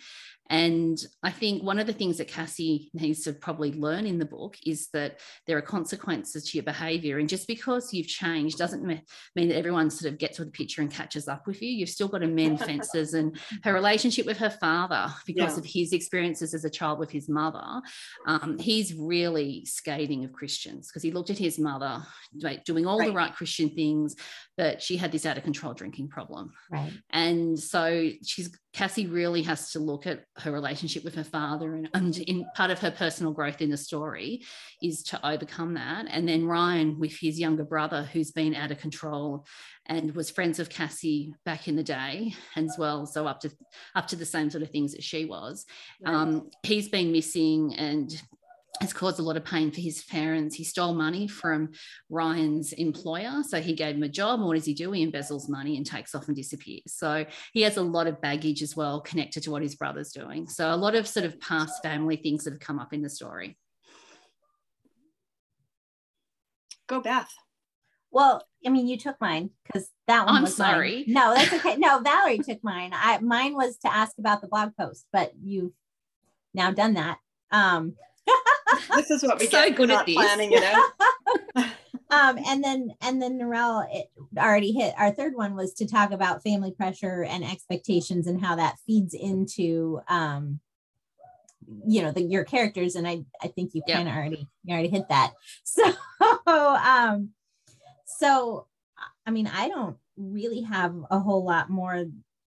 And 0.50 0.98
I 1.22 1.30
think 1.30 1.62
one 1.62 1.78
of 1.78 1.86
the 1.86 1.92
things 1.92 2.18
that 2.18 2.26
Cassie 2.26 2.90
needs 2.92 3.22
to 3.22 3.32
probably 3.32 3.72
learn 3.72 4.04
in 4.04 4.18
the 4.18 4.24
book 4.24 4.56
is 4.66 4.88
that 4.92 5.20
there 5.46 5.56
are 5.56 5.62
consequences 5.62 6.50
to 6.50 6.58
your 6.58 6.64
behavior. 6.64 7.18
And 7.18 7.28
just 7.28 7.46
because 7.46 7.94
you've 7.94 8.08
changed 8.08 8.58
doesn't 8.58 8.84
mean 8.84 9.00
that 9.36 9.56
everyone 9.56 9.90
sort 9.90 10.12
of 10.12 10.18
gets 10.18 10.38
to 10.38 10.44
the 10.44 10.50
picture 10.50 10.82
and 10.82 10.90
catches 10.90 11.28
up 11.28 11.46
with 11.46 11.62
you. 11.62 11.68
You've 11.68 11.88
still 11.88 12.08
got 12.08 12.18
to 12.18 12.26
mend 12.26 12.58
fences. 12.64 13.14
And 13.14 13.38
her 13.62 13.72
relationship 13.72 14.26
with 14.26 14.38
her 14.38 14.50
father, 14.50 15.14
because 15.24 15.52
yeah. 15.52 15.58
of 15.58 15.64
his 15.64 15.92
experiences 15.92 16.52
as 16.52 16.64
a 16.64 16.70
child 16.70 16.98
with 16.98 17.12
his 17.12 17.28
mother, 17.28 17.80
um, 18.26 18.58
he's 18.58 18.92
really 18.92 19.64
scathing 19.66 20.24
of 20.24 20.32
Christians 20.32 20.88
because 20.88 21.04
he 21.04 21.12
looked 21.12 21.30
at 21.30 21.38
his 21.38 21.60
mother 21.60 22.02
doing 22.64 22.86
all 22.86 22.98
right. 22.98 23.06
the 23.06 23.14
right 23.14 23.34
Christian 23.36 23.70
things, 23.70 24.16
but 24.56 24.82
she 24.82 24.96
had 24.96 25.12
this 25.12 25.26
out 25.26 25.38
of 25.38 25.44
control 25.44 25.74
drinking 25.74 26.08
problem. 26.08 26.52
Right. 26.72 26.92
And 27.10 27.56
so 27.56 28.10
she's 28.24 28.50
Cassie 28.72 29.06
really 29.06 29.42
has 29.42 29.72
to 29.72 29.80
look 29.80 30.06
at 30.06 30.24
her 30.38 30.52
relationship 30.52 31.02
with 31.04 31.14
her 31.16 31.24
father 31.24 31.74
and, 31.74 31.88
and 31.92 32.18
in 32.18 32.44
part 32.54 32.70
of 32.70 32.78
her 32.78 32.90
personal 32.90 33.32
growth 33.32 33.60
in 33.60 33.70
the 33.70 33.76
story 33.76 34.42
is 34.80 35.02
to 35.02 35.28
overcome 35.28 35.74
that. 35.74 36.06
And 36.08 36.28
then 36.28 36.46
Ryan 36.46 36.98
with 36.98 37.16
his 37.18 37.38
younger 37.38 37.64
brother 37.64 38.08
who's 38.12 38.30
been 38.30 38.54
out 38.54 38.70
of 38.70 38.78
control 38.78 39.44
and 39.86 40.14
was 40.14 40.30
friends 40.30 40.60
of 40.60 40.70
Cassie 40.70 41.34
back 41.44 41.66
in 41.66 41.74
the 41.74 41.82
day 41.82 42.32
as 42.56 42.76
well. 42.78 43.06
So 43.06 43.26
up 43.26 43.40
to 43.40 43.50
up 43.96 44.06
to 44.08 44.16
the 44.16 44.24
same 44.24 44.50
sort 44.50 44.62
of 44.62 44.70
things 44.70 44.92
that 44.92 45.02
she 45.02 45.24
was. 45.24 45.66
Um, 46.06 46.50
he's 46.62 46.88
been 46.88 47.10
missing 47.10 47.74
and 47.74 48.10
has 48.80 48.92
caused 48.92 49.18
a 49.18 49.22
lot 49.22 49.36
of 49.36 49.44
pain 49.44 49.70
for 49.70 49.80
his 49.80 50.04
parents. 50.04 50.54
He 50.54 50.64
stole 50.64 50.94
money 50.94 51.26
from 51.26 51.70
Ryan's 52.08 52.72
employer. 52.72 53.42
So 53.46 53.60
he 53.60 53.74
gave 53.74 53.96
him 53.96 54.02
a 54.02 54.08
job. 54.08 54.38
And 54.38 54.46
what 54.46 54.54
does 54.54 54.64
he 54.64 54.74
do? 54.74 54.92
He 54.92 55.06
embezzles 55.06 55.48
money 55.48 55.76
and 55.76 55.84
takes 55.84 56.14
off 56.14 56.28
and 56.28 56.36
disappears. 56.36 56.82
So 56.86 57.26
he 57.52 57.62
has 57.62 57.76
a 57.76 57.82
lot 57.82 58.06
of 58.06 58.20
baggage 58.20 58.62
as 58.62 58.76
well 58.76 59.00
connected 59.00 59.42
to 59.42 59.50
what 59.50 59.62
his 59.62 59.74
brother's 59.74 60.12
doing. 60.12 60.48
So 60.48 60.72
a 60.72 60.76
lot 60.76 60.94
of 60.94 61.06
sort 61.06 61.26
of 61.26 61.40
past 61.40 61.82
family 61.82 62.16
things 62.16 62.44
that 62.44 62.52
have 62.52 62.60
come 62.60 62.78
up 62.78 62.92
in 62.92 63.02
the 63.02 63.10
story. 63.10 63.58
Go, 66.86 67.00
Beth. 67.00 67.30
Well, 68.10 68.44
I 68.66 68.70
mean, 68.70 68.88
you 68.88 68.96
took 68.96 69.20
mine 69.20 69.50
because 69.64 69.88
that 70.06 70.26
one 70.26 70.36
I'm 70.36 70.42
was 70.42 70.56
sorry. 70.56 71.04
Mine. 71.06 71.14
No, 71.14 71.34
that's 71.34 71.52
okay. 71.52 71.76
No, 71.76 72.00
Valerie 72.00 72.38
took 72.38 72.64
mine. 72.64 72.92
I 72.92 73.18
mine 73.18 73.54
was 73.54 73.76
to 73.78 73.92
ask 73.92 74.18
about 74.18 74.40
the 74.40 74.48
blog 74.48 74.72
post, 74.76 75.06
but 75.12 75.32
you've 75.40 75.72
now 76.52 76.72
done 76.72 76.94
that. 76.94 77.18
Um, 77.52 77.94
this 78.94 79.10
is 79.10 79.22
what 79.22 79.38
we 79.38 79.46
so 79.46 79.68
get 79.68 79.76
good 79.76 79.90
at 79.90 80.06
planning 80.06 80.52
it 80.52 80.62
out. 80.62 80.90
um, 82.10 82.38
and 82.46 82.62
then 82.62 82.90
and 83.00 83.20
then 83.20 83.38
Narelle 83.38 83.86
it 83.92 84.10
already 84.38 84.72
hit 84.72 84.94
our 84.98 85.10
third 85.10 85.34
one 85.34 85.54
was 85.54 85.72
to 85.74 85.86
talk 85.86 86.10
about 86.10 86.42
family 86.42 86.72
pressure 86.72 87.24
and 87.24 87.44
expectations 87.44 88.26
and 88.26 88.40
how 88.40 88.56
that 88.56 88.76
feeds 88.86 89.14
into 89.14 90.00
um, 90.08 90.60
you 91.86 92.02
know 92.02 92.12
the 92.12 92.22
your 92.22 92.44
characters 92.44 92.96
and 92.96 93.06
I 93.06 93.24
I 93.42 93.48
think 93.48 93.74
you 93.74 93.82
kind 93.88 94.08
of 94.08 94.14
already 94.14 94.46
you 94.64 94.72
already 94.72 94.88
hit 94.88 95.08
that. 95.08 95.32
So 95.64 96.76
um 96.76 97.30
so 98.06 98.66
I 99.26 99.30
mean 99.30 99.46
I 99.46 99.68
don't 99.68 99.96
really 100.16 100.62
have 100.62 100.94
a 101.10 101.18
whole 101.18 101.44
lot 101.44 101.70
more 101.70 102.04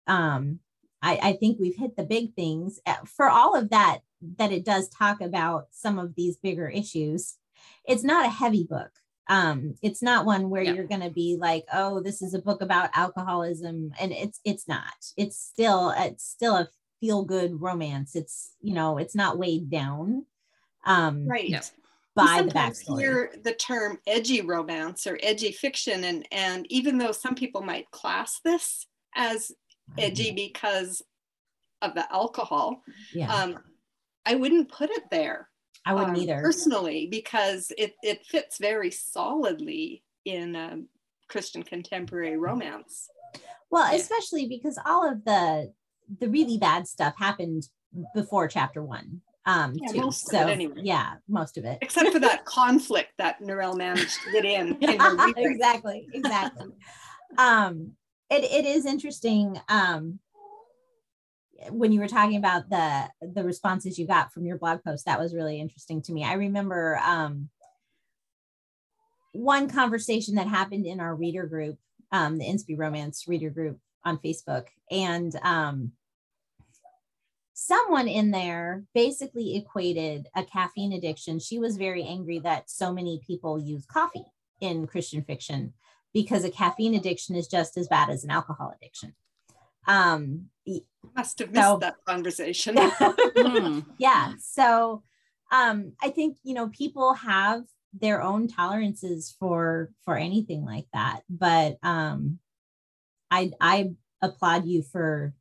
um 0.08 0.60
I, 1.02 1.20
I 1.22 1.34
think 1.34 1.58
we've 1.60 1.76
hit 1.76 1.96
the 1.96 2.04
big 2.04 2.36
things 2.36 2.80
uh, 2.86 2.96
for 3.06 3.30
all 3.30 3.56
of 3.56 3.72
that 3.72 4.00
that 4.38 4.52
it 4.52 4.66
does 4.66 4.90
talk 4.90 5.22
about 5.22 5.68
some 5.72 6.00
of 6.00 6.16
these 6.16 6.38
bigger 6.38 6.68
issues. 6.68 7.38
It's 7.86 8.04
not 8.04 8.26
a 8.26 8.30
heavy 8.30 8.64
book. 8.64 8.92
Um, 9.28 9.76
it's 9.82 10.02
not 10.02 10.26
one 10.26 10.50
where 10.50 10.62
yeah. 10.62 10.74
you're 10.74 10.88
going 10.88 11.02
to 11.02 11.10
be 11.10 11.38
like, 11.40 11.66
oh, 11.74 12.02
this 12.02 12.22
is 12.22 12.34
a 12.34 12.42
book 12.42 12.62
about 12.62 12.90
alcoholism, 12.96 13.92
and 14.00 14.12
it's 14.12 14.40
it's 14.44 14.68
not. 14.68 14.94
It's 15.16 15.40
still 15.40 15.94
it's 15.96 16.28
still 16.28 16.56
a 16.56 16.68
feel 17.00 17.24
good 17.24 17.62
romance. 17.62 18.16
It's 18.16 18.56
you 18.62 18.74
know 18.74 18.98
it's 18.98 19.16
not 19.16 19.38
weighed 19.38 19.70
down. 19.70 20.26
Um, 20.86 21.28
right. 21.28 21.50
Yeah. 21.50 21.62
By 22.14 22.42
the 22.42 22.52
backstory. 22.52 23.00
hear 23.00 23.34
the 23.42 23.54
term 23.54 23.98
edgy 24.06 24.42
romance 24.42 25.08
or 25.08 25.18
edgy 25.24 25.54
fiction, 25.54 26.04
and 26.04 26.28
and 26.32 26.70
even 26.70 26.98
though 26.98 27.14
some 27.14 27.36
people 27.36 27.62
might 27.62 27.90
class 27.92 28.42
this 28.44 28.86
as 29.16 29.54
edgy 29.98 30.32
because 30.32 31.02
of 31.82 31.96
the 31.96 32.12
alcohol, 32.12 32.84
yeah. 33.14 33.34
um, 33.34 33.60
I 34.26 34.36
wouldn't 34.36 34.72
put 34.72 34.90
it 34.90 35.04
there. 35.10 35.50
I 35.86 35.94
wouldn't 35.94 36.18
um, 36.18 36.24
either. 36.24 36.42
Personally, 36.42 37.08
because 37.10 37.72
it, 37.78 37.96
it 38.04 38.26
fits 38.26 38.58
very 38.60 38.92
solidly 38.92 40.04
in 40.26 40.56
um, 40.56 40.88
Christian 41.28 41.64
contemporary 41.64 42.38
romance. 42.38 43.10
Well, 43.72 43.90
yeah. 43.90 44.00
especially 44.00 44.48
because 44.48 44.78
all 44.86 45.10
of 45.10 45.24
the 45.26 45.74
the 46.20 46.28
really 46.28 46.58
bad 46.58 46.88
stuff 46.88 47.14
happened 47.18 47.70
before 48.14 48.48
chapter 48.48 48.84
one. 48.84 49.22
Um, 49.46 49.74
yeah, 49.76 50.02
too. 50.04 50.12
so 50.12 50.38
anyway. 50.38 50.82
yeah, 50.84 51.14
most 51.28 51.58
of 51.58 51.66
it, 51.66 51.80
except 51.82 52.12
for 52.12 52.20
that 52.20 52.46
conflict 52.46 53.14
that 53.18 53.42
Narelle 53.42 53.78
managed 53.78 54.20
to 54.26 54.32
get 54.32 54.46
in. 54.46 54.78
in 54.82 55.00
exactly, 55.38 56.08
exactly. 56.14 56.68
um, 57.38 57.94
it 58.30 58.44
it 58.44 58.66
is 58.66 58.86
interesting. 58.86 59.60
Um, 59.68 60.20
when 61.70 61.92
you 61.92 62.00
were 62.00 62.08
talking 62.08 62.38
about 62.38 62.70
the 62.70 63.10
the 63.22 63.44
responses 63.44 64.00
you 64.00 64.08
got 64.08 64.32
from 64.32 64.46
your 64.46 64.58
blog 64.58 64.84
post 64.84 65.06
that 65.06 65.20
was 65.20 65.36
really 65.36 65.60
interesting 65.60 66.02
to 66.04 66.14
me. 66.14 66.24
I 66.24 66.34
remember 66.34 67.00
um, 67.06 67.50
one 69.34 69.70
conversation 69.70 70.36
that 70.36 70.48
happened 70.48 70.86
in 70.86 71.00
our 71.00 71.16
reader 71.16 71.46
group 71.46 71.78
um, 72.12 72.38
the 72.38 72.46
inspy 72.46 72.78
romance 72.78 73.26
reader 73.28 73.50
group 73.50 73.78
on 74.04 74.18
facebook. 74.18 74.66
And 74.90 75.34
um, 75.44 75.94
someone 77.54 78.08
in 78.08 78.32
there 78.32 78.84
basically 78.94 79.56
equated 79.56 80.28
a 80.36 80.44
caffeine 80.44 80.94
addiction. 80.94 81.40
She 81.40 81.60
was 81.60 81.78
very 81.78 82.04
angry 82.04 82.40
that 82.40 82.70
so 82.70 82.92
many 82.92 83.22
people 83.26 83.60
use 83.60 83.86
coffee 83.86 84.26
in 84.60 84.86
christian 84.86 85.24
fiction 85.24 85.74
because 86.14 86.44
a 86.44 86.52
caffeine 86.52 86.94
addiction 86.94 87.36
is 87.36 87.48
just 87.48 87.78
as 87.78 87.88
bad 87.88 88.10
as 88.10 88.24
an 88.24 88.30
alcohol 88.30 88.74
addiction. 88.76 89.16
Um 89.88 90.50
must 91.16 91.40
have 91.40 91.52
missed 91.52 91.64
so, 91.64 91.78
that 91.78 91.96
conversation 92.06 92.76
hmm. 92.80 93.80
yeah 93.98 94.34
so 94.40 95.02
um 95.52 95.94
i 96.02 96.10
think 96.10 96.38
you 96.44 96.54
know 96.54 96.70
people 96.70 97.14
have 97.14 97.64
their 97.94 98.22
own 98.22 98.48
tolerances 98.48 99.36
for 99.40 99.92
for 100.06 100.16
anything 100.16 100.64
like 100.64 100.86
that 100.94 101.22
but 101.30 101.78
um 101.84 102.40
i 103.30 103.52
i 103.60 103.92
applaud 104.22 104.66
you 104.66 104.82
for 104.82 105.34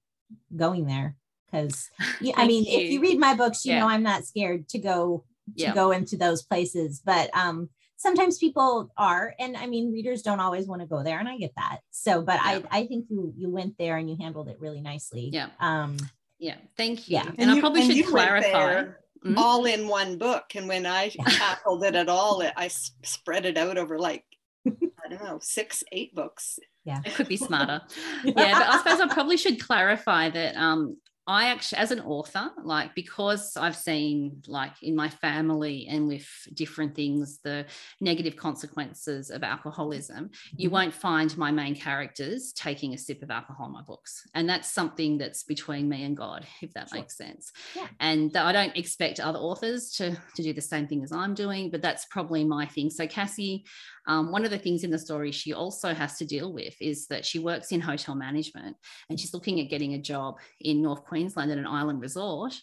going 0.57 0.87
there 0.87 1.17
because 1.47 1.91
i 2.37 2.47
mean 2.47 2.65
you. 2.65 2.79
if 2.79 2.91
you 2.91 3.01
read 3.01 3.19
my 3.19 3.35
books 3.35 3.65
you 3.65 3.73
yeah. 3.73 3.81
know 3.81 3.89
i'm 3.89 4.03
not 4.03 4.25
scared 4.25 4.69
to 4.69 4.79
go 4.79 5.25
to 5.57 5.65
yeah. 5.65 5.75
go 5.75 5.91
into 5.91 6.17
those 6.17 6.43
places 6.43 7.01
but 7.05 7.31
um 7.37 7.69
sometimes 8.01 8.39
people 8.39 8.91
are 8.97 9.35
and 9.39 9.59
i 9.59 9.67
mean 9.67 9.93
readers 9.93 10.23
don't 10.23 10.41
always 10.41 10.67
want 10.67 10.81
to 10.81 10.89
go 10.89 11.03
there 11.03 11.19
and 11.19 11.29
i 11.29 11.37
get 11.37 11.53
that. 11.57 11.81
So 11.91 12.23
but 12.23 12.37
yeah. 12.37 12.61
i 12.73 12.81
i 12.81 12.87
think 12.87 13.07
you 13.11 13.33
you 13.37 13.51
went 13.51 13.77
there 13.79 13.99
and 13.99 14.09
you 14.09 14.17
handled 14.19 14.49
it 14.49 14.57
really 14.59 14.81
nicely. 14.81 15.29
Yeah. 15.33 15.49
Um 15.61 15.99
yeah 16.39 16.57
thank 16.79 17.09
you. 17.09 17.19
yeah. 17.19 17.27
And, 17.27 17.39
and 17.39 17.51
i 17.51 17.61
probably 17.61 17.83
should 17.83 18.07
clarify. 18.07 18.85
mm-hmm. 18.85 19.37
all 19.37 19.67
in 19.67 19.87
one 19.87 20.17
book 20.17 20.45
and 20.55 20.67
when 20.67 20.87
i 20.87 21.09
tackled 21.29 21.85
it 21.85 21.95
at 21.95 22.09
all 22.09 22.41
it, 22.41 22.55
i 22.57 22.69
spread 22.69 23.45
it 23.45 23.59
out 23.59 23.77
over 23.77 23.99
like 23.99 24.25
i 24.67 25.09
don't 25.11 25.23
know 25.23 25.39
six 25.41 25.85
eight 25.93 26.15
books. 26.15 26.59
Yeah. 26.85 27.01
It 27.05 27.15
could 27.15 27.29
be 27.29 27.37
smarter. 27.37 27.83
Yeah 28.25 28.59
but 28.59 28.69
i 28.69 28.79
suppose 28.79 29.01
i 29.01 29.13
probably 29.13 29.37
should 29.37 29.61
clarify 29.61 30.31
that 30.31 30.57
um 30.57 30.97
I 31.31 31.45
actually, 31.55 31.79
as 31.79 31.93
an 31.93 32.01
author, 32.01 32.51
like 32.65 32.93
because 32.97 33.57
I've 33.57 33.77
seen, 33.77 34.43
like 34.49 34.73
in 34.83 34.97
my 34.97 35.09
family 35.09 35.87
and 35.89 36.09
with 36.09 36.27
different 36.55 36.97
things, 36.97 37.39
the 37.45 37.67
negative 38.01 38.35
consequences 38.37 39.31
of 39.31 39.45
alcoholism, 39.45 40.31
you 40.57 40.69
Mhm. 40.69 40.73
won't 40.73 40.95
find 40.95 41.31
my 41.39 41.53
main 41.53 41.77
characters 41.77 42.53
taking 42.53 42.95
a 42.95 42.99
sip 42.99 43.23
of 43.23 43.31
alcohol 43.31 43.67
in 43.67 43.73
my 43.73 43.83
books. 43.83 44.27
And 44.35 44.49
that's 44.49 44.69
something 44.73 45.19
that's 45.19 45.45
between 45.45 45.89
me 45.89 46.03
and 46.03 46.17
God, 46.17 46.47
if 46.63 46.73
that 46.75 46.89
Sure. 46.89 46.99
makes 46.99 47.17
sense. 47.17 47.53
Yeah. 47.77 47.87
And 48.01 48.37
I 48.37 48.51
don't 48.51 48.77
expect 48.77 49.21
other 49.21 49.39
authors 49.39 49.83
to, 49.99 50.07
to 50.35 50.43
do 50.43 50.53
the 50.53 50.61
same 50.73 50.89
thing 50.89 51.05
as 51.05 51.13
I'm 51.13 51.35
doing, 51.35 51.71
but 51.71 51.81
that's 51.81 52.07
probably 52.07 52.45
my 52.45 52.67
thing. 52.67 52.91
So, 52.91 53.07
Cassie, 53.07 53.65
um, 54.07 54.33
one 54.33 54.45
of 54.45 54.51
the 54.51 54.59
things 54.59 54.85
in 54.85 54.91
the 54.91 54.99
story 54.99 55.33
she 55.33 55.53
also 55.53 55.95
has 55.95 56.17
to 56.19 56.25
deal 56.25 56.53
with 56.53 56.75
is 56.81 57.07
that 57.09 57.25
she 57.25 57.39
works 57.39 57.73
in 57.73 57.81
hotel 57.81 58.15
management 58.15 58.77
and 59.09 59.19
she's 59.19 59.35
looking 59.35 59.61
at 59.61 59.71
getting 59.71 59.95
a 59.95 60.01
job 60.01 60.39
in 60.61 60.83
North 60.83 61.05
Queensland 61.05 61.51
at 61.51 61.59
an 61.59 61.67
island 61.67 62.01
resort. 62.01 62.55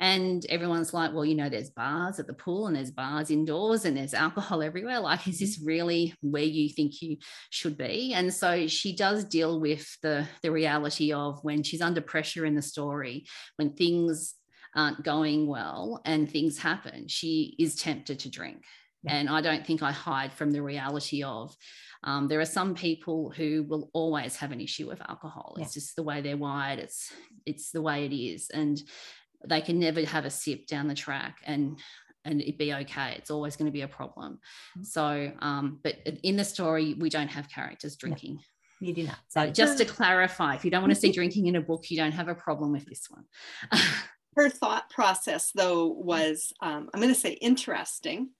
And 0.00 0.44
everyone's 0.48 0.94
like, 0.94 1.12
well, 1.12 1.24
you 1.24 1.34
know, 1.34 1.48
there's 1.48 1.70
bars 1.70 2.18
at 2.18 2.26
the 2.26 2.32
pool 2.32 2.66
and 2.66 2.76
there's 2.76 2.90
bars 2.90 3.30
indoors 3.30 3.84
and 3.84 3.96
there's 3.96 4.14
alcohol 4.14 4.62
everywhere. 4.62 5.00
Like, 5.00 5.26
is 5.28 5.38
this 5.38 5.60
really 5.64 6.14
where 6.20 6.42
you 6.42 6.68
think 6.68 7.00
you 7.02 7.18
should 7.50 7.76
be? 7.76 8.12
And 8.14 8.32
so 8.32 8.66
she 8.66 8.94
does 8.94 9.24
deal 9.24 9.60
with 9.60 9.96
the, 10.02 10.26
the 10.42 10.50
reality 10.50 11.12
of 11.12 11.42
when 11.42 11.62
she's 11.62 11.82
under 11.82 12.00
pressure 12.00 12.44
in 12.44 12.54
the 12.54 12.62
story, 12.62 13.26
when 13.56 13.74
things 13.74 14.34
aren't 14.74 15.02
going 15.02 15.46
well 15.46 16.00
and 16.04 16.30
things 16.30 16.58
happen, 16.58 17.08
she 17.08 17.56
is 17.58 17.76
tempted 17.76 18.20
to 18.20 18.30
drink. 18.30 18.62
And 19.08 19.28
I 19.28 19.40
don't 19.40 19.66
think 19.66 19.82
I 19.82 19.92
hide 19.92 20.32
from 20.32 20.50
the 20.50 20.62
reality 20.62 21.22
of 21.22 21.56
um, 22.04 22.28
there 22.28 22.40
are 22.40 22.44
some 22.44 22.74
people 22.74 23.30
who 23.30 23.64
will 23.68 23.90
always 23.92 24.36
have 24.36 24.52
an 24.52 24.60
issue 24.60 24.86
with 24.88 25.00
alcohol. 25.08 25.56
It's 25.58 25.74
just 25.74 25.96
the 25.96 26.02
way 26.02 26.20
they're 26.20 26.36
wired. 26.36 26.78
It's 26.78 27.12
it's 27.44 27.70
the 27.70 27.82
way 27.82 28.04
it 28.04 28.14
is, 28.14 28.50
and 28.50 28.80
they 29.46 29.60
can 29.60 29.78
never 29.78 30.04
have 30.04 30.24
a 30.24 30.30
sip 30.30 30.66
down 30.66 30.88
the 30.88 30.94
track 30.94 31.38
and 31.44 31.78
and 32.24 32.40
it 32.40 32.58
be 32.58 32.74
okay. 32.74 33.14
It's 33.16 33.30
always 33.30 33.56
going 33.56 33.66
to 33.66 33.72
be 33.72 33.82
a 33.82 33.88
problem. 33.88 34.40
Mhm. 34.76 34.86
So, 34.86 35.32
um, 35.40 35.78
but 35.84 35.96
in 36.22 36.36
the 36.36 36.44
story, 36.44 36.94
we 36.94 37.08
don't 37.08 37.28
have 37.28 37.48
characters 37.48 37.96
drinking. 37.96 38.40
You 38.80 38.92
do 38.92 39.04
not. 39.04 39.18
So, 39.28 39.48
just 39.48 39.78
to 39.78 39.84
clarify, 39.84 40.54
if 40.56 40.64
you 40.64 40.70
don't 40.70 40.82
want 40.82 40.92
to 40.92 41.00
see 41.00 41.12
drinking 41.20 41.46
in 41.46 41.56
a 41.56 41.60
book, 41.60 41.90
you 41.90 41.96
don't 41.96 42.12
have 42.12 42.28
a 42.28 42.34
problem 42.34 42.72
with 42.72 42.84
this 42.86 43.08
one. 43.08 43.24
her 44.36 44.50
thought 44.50 44.90
process 44.90 45.50
though 45.52 45.86
was 45.86 46.52
um, 46.60 46.90
i'm 46.92 47.00
going 47.00 47.12
to 47.12 47.18
say 47.18 47.32
interesting 47.32 48.30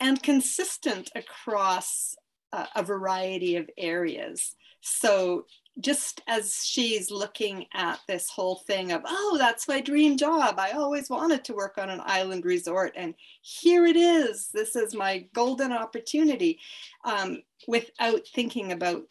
and 0.00 0.22
consistent 0.22 1.10
across 1.14 2.14
uh, 2.52 2.66
a 2.74 2.82
variety 2.82 3.56
of 3.56 3.68
areas 3.78 4.54
so 4.80 5.46
just 5.80 6.22
as 6.26 6.64
she's 6.64 7.10
looking 7.10 7.66
at 7.74 7.98
this 8.08 8.30
whole 8.30 8.62
thing 8.66 8.92
of 8.92 9.02
oh 9.06 9.36
that's 9.38 9.68
my 9.68 9.80
dream 9.80 10.16
job 10.16 10.54
i 10.58 10.70
always 10.70 11.10
wanted 11.10 11.44
to 11.44 11.54
work 11.54 11.76
on 11.76 11.90
an 11.90 12.00
island 12.04 12.44
resort 12.44 12.92
and 12.96 13.14
here 13.42 13.84
it 13.84 13.96
is 13.96 14.48
this 14.54 14.76
is 14.76 14.94
my 14.94 15.26
golden 15.34 15.72
opportunity 15.72 16.58
um, 17.04 17.42
without 17.66 18.20
thinking 18.34 18.72
about 18.72 19.02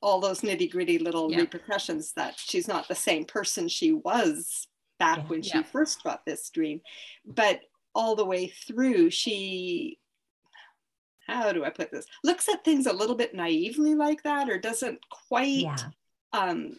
all 0.00 0.20
those 0.20 0.42
nitty 0.42 0.70
gritty 0.70 0.98
little 0.98 1.30
Yeah. 1.30 1.38
repercussions 1.38 2.12
that 2.12 2.38
she's 2.38 2.68
not 2.68 2.86
the 2.86 2.94
same 2.94 3.24
person 3.24 3.68
she 3.68 3.92
was 3.92 4.68
back 4.98 5.18
Yeah. 5.18 5.24
when 5.24 5.42
she 5.42 5.58
Yeah. 5.58 5.62
first 5.64 6.04
got 6.04 6.24
this 6.24 6.48
dream. 6.50 6.80
But 7.24 7.60
all 7.98 8.14
the 8.14 8.24
way 8.24 8.46
through, 8.46 9.10
she, 9.10 9.98
how 11.26 11.52
do 11.52 11.64
I 11.64 11.70
put 11.70 11.90
this? 11.90 12.06
Looks 12.22 12.48
at 12.48 12.64
things 12.64 12.86
a 12.86 12.92
little 12.92 13.16
bit 13.16 13.34
naively 13.34 13.96
like 13.96 14.22
that, 14.22 14.48
or 14.48 14.56
doesn't 14.56 15.00
quite, 15.10 15.48
Yeah. 15.62 15.88
um, 16.32 16.78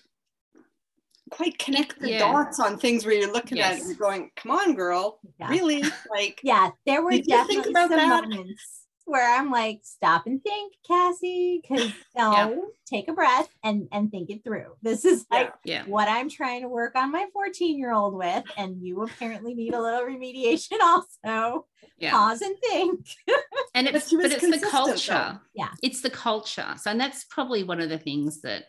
quite 1.30 1.60
connect 1.60 2.00
the 2.00 2.12
Yeah. 2.12 2.20
dots 2.20 2.60
on 2.62 2.80
things 2.80 3.06
where 3.06 3.14
you're 3.16 3.34
looking 3.34 3.60
at 3.60 3.74
it 3.74 3.78
Yes. 3.80 3.88
and 3.90 3.98
going, 4.00 4.32
come 4.38 4.52
on, 4.52 4.76
girl, 4.76 5.20
Yeah. 5.40 5.50
really? 5.50 5.84
Like, 6.10 6.40
Yeah, 6.44 6.72
there 6.86 7.04
were 7.04 7.12
Did 7.12 7.26
think 7.26 7.28
definitely 7.28 7.72
about 7.72 7.90
some 7.90 7.98
that? 7.98 8.30
moments 8.30 8.86
where 9.10 9.38
I'm 9.38 9.52
like, 9.52 9.82
stop 9.84 10.26
and 10.26 10.42
think, 10.42 10.74
Cassie, 10.88 11.62
because 11.62 11.92
no, 12.18 12.32
Yeah. 12.32 12.56
take 12.86 13.08
a 13.08 13.14
breath 13.14 13.50
and 13.64 13.88
and 13.92 14.12
think 14.12 14.30
it 14.30 14.44
through. 14.44 14.76
This 14.82 15.06
is 15.06 15.26
like 15.32 15.54
yeah. 15.64 15.84
what 15.86 16.08
I'm 16.08 16.30
trying 16.30 16.62
to 16.62 16.70
work 16.70 16.96
on 16.96 17.12
my 17.12 17.26
14 17.34 17.78
year 17.78 17.92
old 17.94 18.14
with, 18.14 18.46
and 18.58 18.82
you 18.82 19.02
apparently 19.04 19.54
need 19.54 19.74
a 19.74 19.82
little 19.82 20.02
remediation 20.02 20.78
also. 20.82 21.66
Yeah. 21.98 22.12
Pause 22.12 22.42
and 22.44 22.56
think. 22.60 23.08
and 23.74 23.88
it's 23.88 24.10
she 24.10 24.16
but, 24.16 24.32
it's 24.32 24.62
the 24.62 24.68
culture 24.70 25.14
though. 25.14 25.40
Yeah. 25.54 25.70
it's 25.84 26.02
the 26.02 26.10
culture 26.10 26.76
so 26.78 26.92
and 26.92 27.00
that's 27.00 27.26
probably 27.26 27.64
one 27.64 27.82
of 27.82 27.90
the 27.90 27.98
things 27.98 28.42
that 28.42 28.66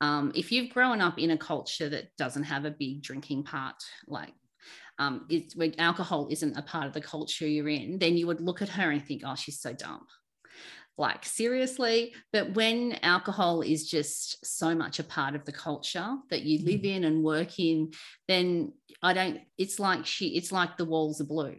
um, 0.00 0.32
if 0.34 0.50
you've 0.50 0.70
grown 0.72 1.00
up 1.00 1.18
in 1.18 1.30
a 1.30 1.38
culture 1.38 1.88
that 1.88 2.16
doesn't 2.16 2.44
have 2.44 2.64
a 2.64 2.70
big 2.70 3.02
drinking 3.02 3.44
part 3.44 3.76
like 4.06 4.32
um, 4.98 5.26
it's 5.28 5.56
when 5.56 5.78
alcohol 5.80 6.28
isn't 6.30 6.56
a 6.56 6.62
part 6.62 6.86
of 6.86 6.92
the 6.92 7.00
culture 7.00 7.46
you're 7.46 7.68
in 7.68 7.98
then 7.98 8.16
you 8.16 8.26
would 8.26 8.40
look 8.40 8.62
at 8.62 8.68
her 8.68 8.90
and 8.90 9.04
think 9.04 9.22
oh 9.24 9.34
she's 9.34 9.60
so 9.60 9.72
dumb 9.72 10.06
like 10.96 11.24
seriously 11.24 12.14
but 12.32 12.54
when 12.54 12.92
alcohol 13.02 13.62
is 13.62 13.90
just 13.90 14.44
so 14.46 14.74
much 14.74 15.00
a 15.00 15.04
part 15.04 15.34
of 15.34 15.44
the 15.44 15.52
culture 15.52 16.14
that 16.30 16.42
you 16.42 16.64
live 16.64 16.84
in 16.84 17.02
and 17.04 17.24
work 17.24 17.58
in 17.58 17.90
then 18.28 18.72
i 19.02 19.12
don't 19.12 19.40
it's 19.58 19.80
like 19.80 20.06
she 20.06 20.28
it's 20.36 20.52
like 20.52 20.76
the 20.76 20.84
walls 20.84 21.20
are 21.20 21.24
blue 21.26 21.56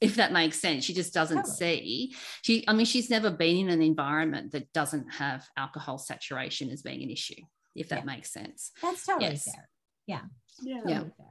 if 0.00 0.16
that 0.16 0.32
makes 0.32 0.58
sense 0.58 0.84
she 0.84 0.94
just 0.94 1.12
doesn't 1.12 1.38
Totally. 1.44 1.54
see 1.56 2.14
she 2.42 2.64
i 2.66 2.72
mean 2.72 2.86
she's 2.86 3.10
never 3.10 3.30
been 3.30 3.56
in 3.58 3.68
an 3.68 3.82
environment 3.82 4.52
that 4.52 4.72
doesn't 4.72 5.08
have 5.12 5.46
alcohol 5.58 5.98
saturation 5.98 6.70
as 6.70 6.80
being 6.80 7.02
an 7.02 7.10
issue 7.10 7.42
if 7.74 7.90
that 7.90 8.00
Yeah. 8.06 8.14
makes 8.14 8.32
sense 8.32 8.72
That's 8.80 9.04
totally 9.04 9.32
Yes. 9.32 9.44
fair. 9.44 9.68
yeah. 10.06 10.20
Yeah. 10.62 10.80
Totally 10.82 11.10
fair. 11.18 11.26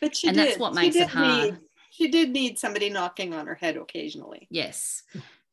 But 0.00 0.16
she 0.16 0.28
and 0.28 0.36
did. 0.36 0.46
that's 0.48 0.58
what 0.58 0.74
she 0.74 0.80
makes 0.80 0.96
it 0.96 1.08
hard 1.08 1.52
Need, 1.52 1.58
she 1.90 2.08
did 2.10 2.30
need 2.30 2.58
somebody 2.58 2.88
knocking 2.90 3.34
on 3.34 3.46
her 3.46 3.54
head 3.54 3.76
occasionally. 3.76 4.46
Yes. 4.50 5.02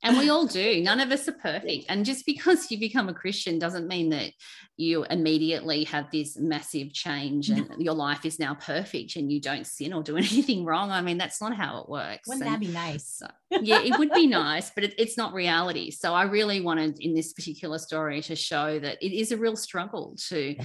And 0.03 0.17
we 0.19 0.29
all 0.29 0.45
do. 0.45 0.79
None 0.81 0.99
of 0.99 1.11
us 1.11 1.27
are 1.27 1.31
perfect. 1.33 1.85
And 1.89 2.05
just 2.05 2.23
because 2.25 2.69
you 2.69 2.79
become 2.79 3.09
a 3.09 3.13
Christian 3.15 3.57
doesn't 3.57 3.87
mean 3.87 4.09
that 4.11 4.31
you 4.77 5.03
immediately 5.05 5.85
have 5.85 6.11
this 6.11 6.37
massive 6.37 6.93
change 6.93 7.49
and 7.49 7.67
your 7.79 7.95
life 7.95 8.23
is 8.23 8.37
now 8.37 8.53
perfect 8.53 9.15
and 9.15 9.31
you 9.31 9.41
don't 9.41 9.65
sin 9.65 9.93
or 9.93 10.03
do 10.03 10.15
anything 10.17 10.63
wrong. 10.65 10.91
I 10.91 11.01
mean, 11.01 11.17
that's 11.17 11.41
not 11.41 11.57
how 11.57 11.79
it 11.81 11.89
works. 11.89 12.27
Wouldn't 12.27 12.45
And 12.45 12.53
that 12.53 12.59
be 12.59 12.67
nice? 12.67 13.07
so- 13.17 13.59
yeah, 13.61 13.81
it 13.81 13.97
would 13.97 14.11
be 14.11 14.27
nice, 14.27 14.69
but 14.69 14.83
it, 14.83 14.93
it's 14.99 15.17
not 15.17 15.33
reality. 15.33 15.89
So 15.89 16.13
I 16.13 16.23
really 16.23 16.61
wanted 16.61 16.99
in 16.99 17.15
this 17.15 17.33
particular 17.33 17.79
story 17.79 18.21
to 18.21 18.35
show 18.35 18.77
that 18.77 19.01
it 19.01 19.13
is 19.13 19.31
a 19.31 19.37
real 19.37 19.55
struggle 19.55 20.15
to 20.27 20.55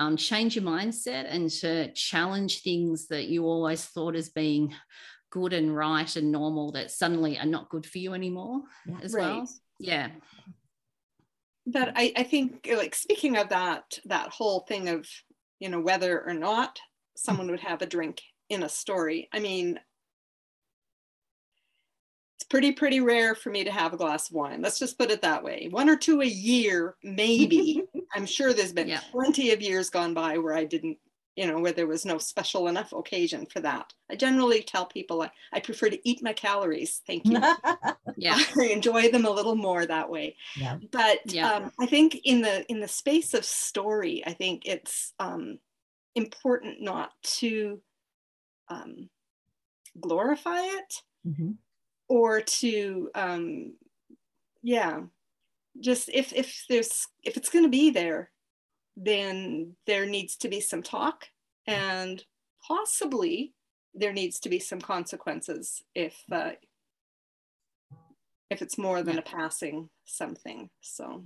um, 0.00 0.16
change 0.16 0.56
your 0.56 0.64
mindset 0.64 1.26
and 1.28 1.50
to 1.50 1.92
challenge 1.92 2.62
things 2.62 3.06
that 3.08 3.26
you 3.26 3.44
always 3.44 3.84
thought 3.84 4.16
as 4.16 4.30
being 4.30 4.74
good 5.30 5.52
and 5.52 5.76
right 5.76 6.16
and 6.16 6.32
normal 6.32 6.72
that 6.72 6.90
suddenly 6.90 7.38
are 7.38 7.46
not 7.46 7.68
good 7.68 7.84
for 7.84 7.98
you 7.98 8.14
anymore 8.14 8.62
Yeah. 8.86 8.96
as 9.02 9.14
well. 9.14 9.46
Yeah. 9.78 10.08
But 11.66 11.92
I, 11.94 12.12
I 12.16 12.22
think 12.22 12.66
like 12.74 12.94
speaking 12.94 13.36
of 13.36 13.50
that 13.50 13.98
that 14.06 14.30
whole 14.30 14.60
thing 14.60 14.88
of 14.88 15.06
you 15.60 15.68
know 15.68 15.80
whether 15.80 16.26
or 16.26 16.32
not 16.34 16.80
someone 17.14 17.50
would 17.50 17.60
have 17.60 17.82
a 17.82 17.86
drink 17.86 18.22
in 18.48 18.62
a 18.62 18.68
story. 18.70 19.28
I 19.34 19.38
mean 19.38 19.68
it's 19.76 19.84
pretty 22.50 22.72
pretty 22.72 23.00
rare 23.00 23.34
for 23.34 23.48
me 23.50 23.64
to 23.64 23.70
have 23.70 23.92
a 23.94 23.96
glass 23.96 24.28
of 24.28 24.34
wine. 24.34 24.60
Let's 24.60 24.78
just 24.78 24.98
put 24.98 25.10
it 25.10 25.22
that 25.22 25.42
way. 25.42 25.68
One 25.70 25.88
or 25.88 25.96
two 25.96 26.20
a 26.20 26.26
year 26.26 26.96
maybe. 27.02 27.84
I'm 28.14 28.26
sure 28.26 28.52
there's 28.52 28.72
been 28.72 28.88
Yeah. 28.88 29.00
plenty 29.12 29.52
of 29.52 29.62
years 29.62 29.88
gone 29.88 30.12
by 30.14 30.36
where 30.38 30.54
I 30.54 30.64
didn't 30.64 30.98
you 31.36 31.46
know 31.46 31.60
where 31.60 31.72
there 31.72 31.86
was 31.86 32.04
no 32.04 32.18
special 32.18 32.66
enough 32.68 32.92
occasion 32.92 33.46
for 33.46 33.60
that. 33.60 33.94
I 34.10 34.16
generally 34.16 34.62
tell 34.62 34.84
people 34.84 35.22
I, 35.22 35.30
I 35.52 35.60
prefer 35.60 35.88
to 35.88 36.08
eat 36.08 36.22
my 36.22 36.32
calories. 36.34 37.00
Thank 37.06 37.24
you. 37.26 37.40
Yeah. 38.16 38.38
I 38.58 38.64
enjoy 38.66 39.10
them 39.10 39.24
a 39.24 39.30
little 39.30 39.54
more 39.54 39.86
that 39.86 40.10
way 40.10 40.36
yeah. 40.56 40.76
but 40.90 41.20
Yeah. 41.26 41.50
um, 41.52 41.72
I 41.80 41.86
think 41.86 42.16
in 42.24 42.42
the 42.42 42.66
in 42.70 42.80
the 42.80 42.88
space 42.88 43.32
of 43.32 43.44
story, 43.44 44.22
I 44.26 44.32
think 44.34 44.66
it's 44.66 45.14
um, 45.20 45.58
important 46.16 46.82
not 46.82 47.12
to 47.38 47.80
um, 48.68 49.08
glorify 50.00 50.60
it 50.62 51.02
Mhm. 51.26 51.56
Or 52.10 52.40
to 52.40 53.08
um, 53.14 53.72
yeah, 54.62 55.00
just 55.78 56.10
if 56.12 56.32
if 56.34 56.64
there's 56.68 57.06
if 57.22 57.36
it's 57.36 57.48
going 57.48 57.64
to 57.64 57.70
be 57.70 57.90
there, 57.90 58.30
then 58.96 59.76
there 59.86 60.04
needs 60.04 60.36
to 60.36 60.48
be 60.48 60.60
some 60.60 60.82
talk 60.82 61.26
and 61.66 62.22
possibly 62.66 63.54
there 63.94 64.12
needs 64.12 64.40
to 64.40 64.48
be 64.48 64.58
some 64.58 64.80
consequences 64.80 65.82
if 65.94 66.20
uh, 66.32 66.50
if 68.50 68.60
it's 68.60 68.76
more 68.76 69.04
than 69.04 69.16
a 69.16 69.22
passing 69.22 69.88
something. 70.04 70.68
So 70.80 71.24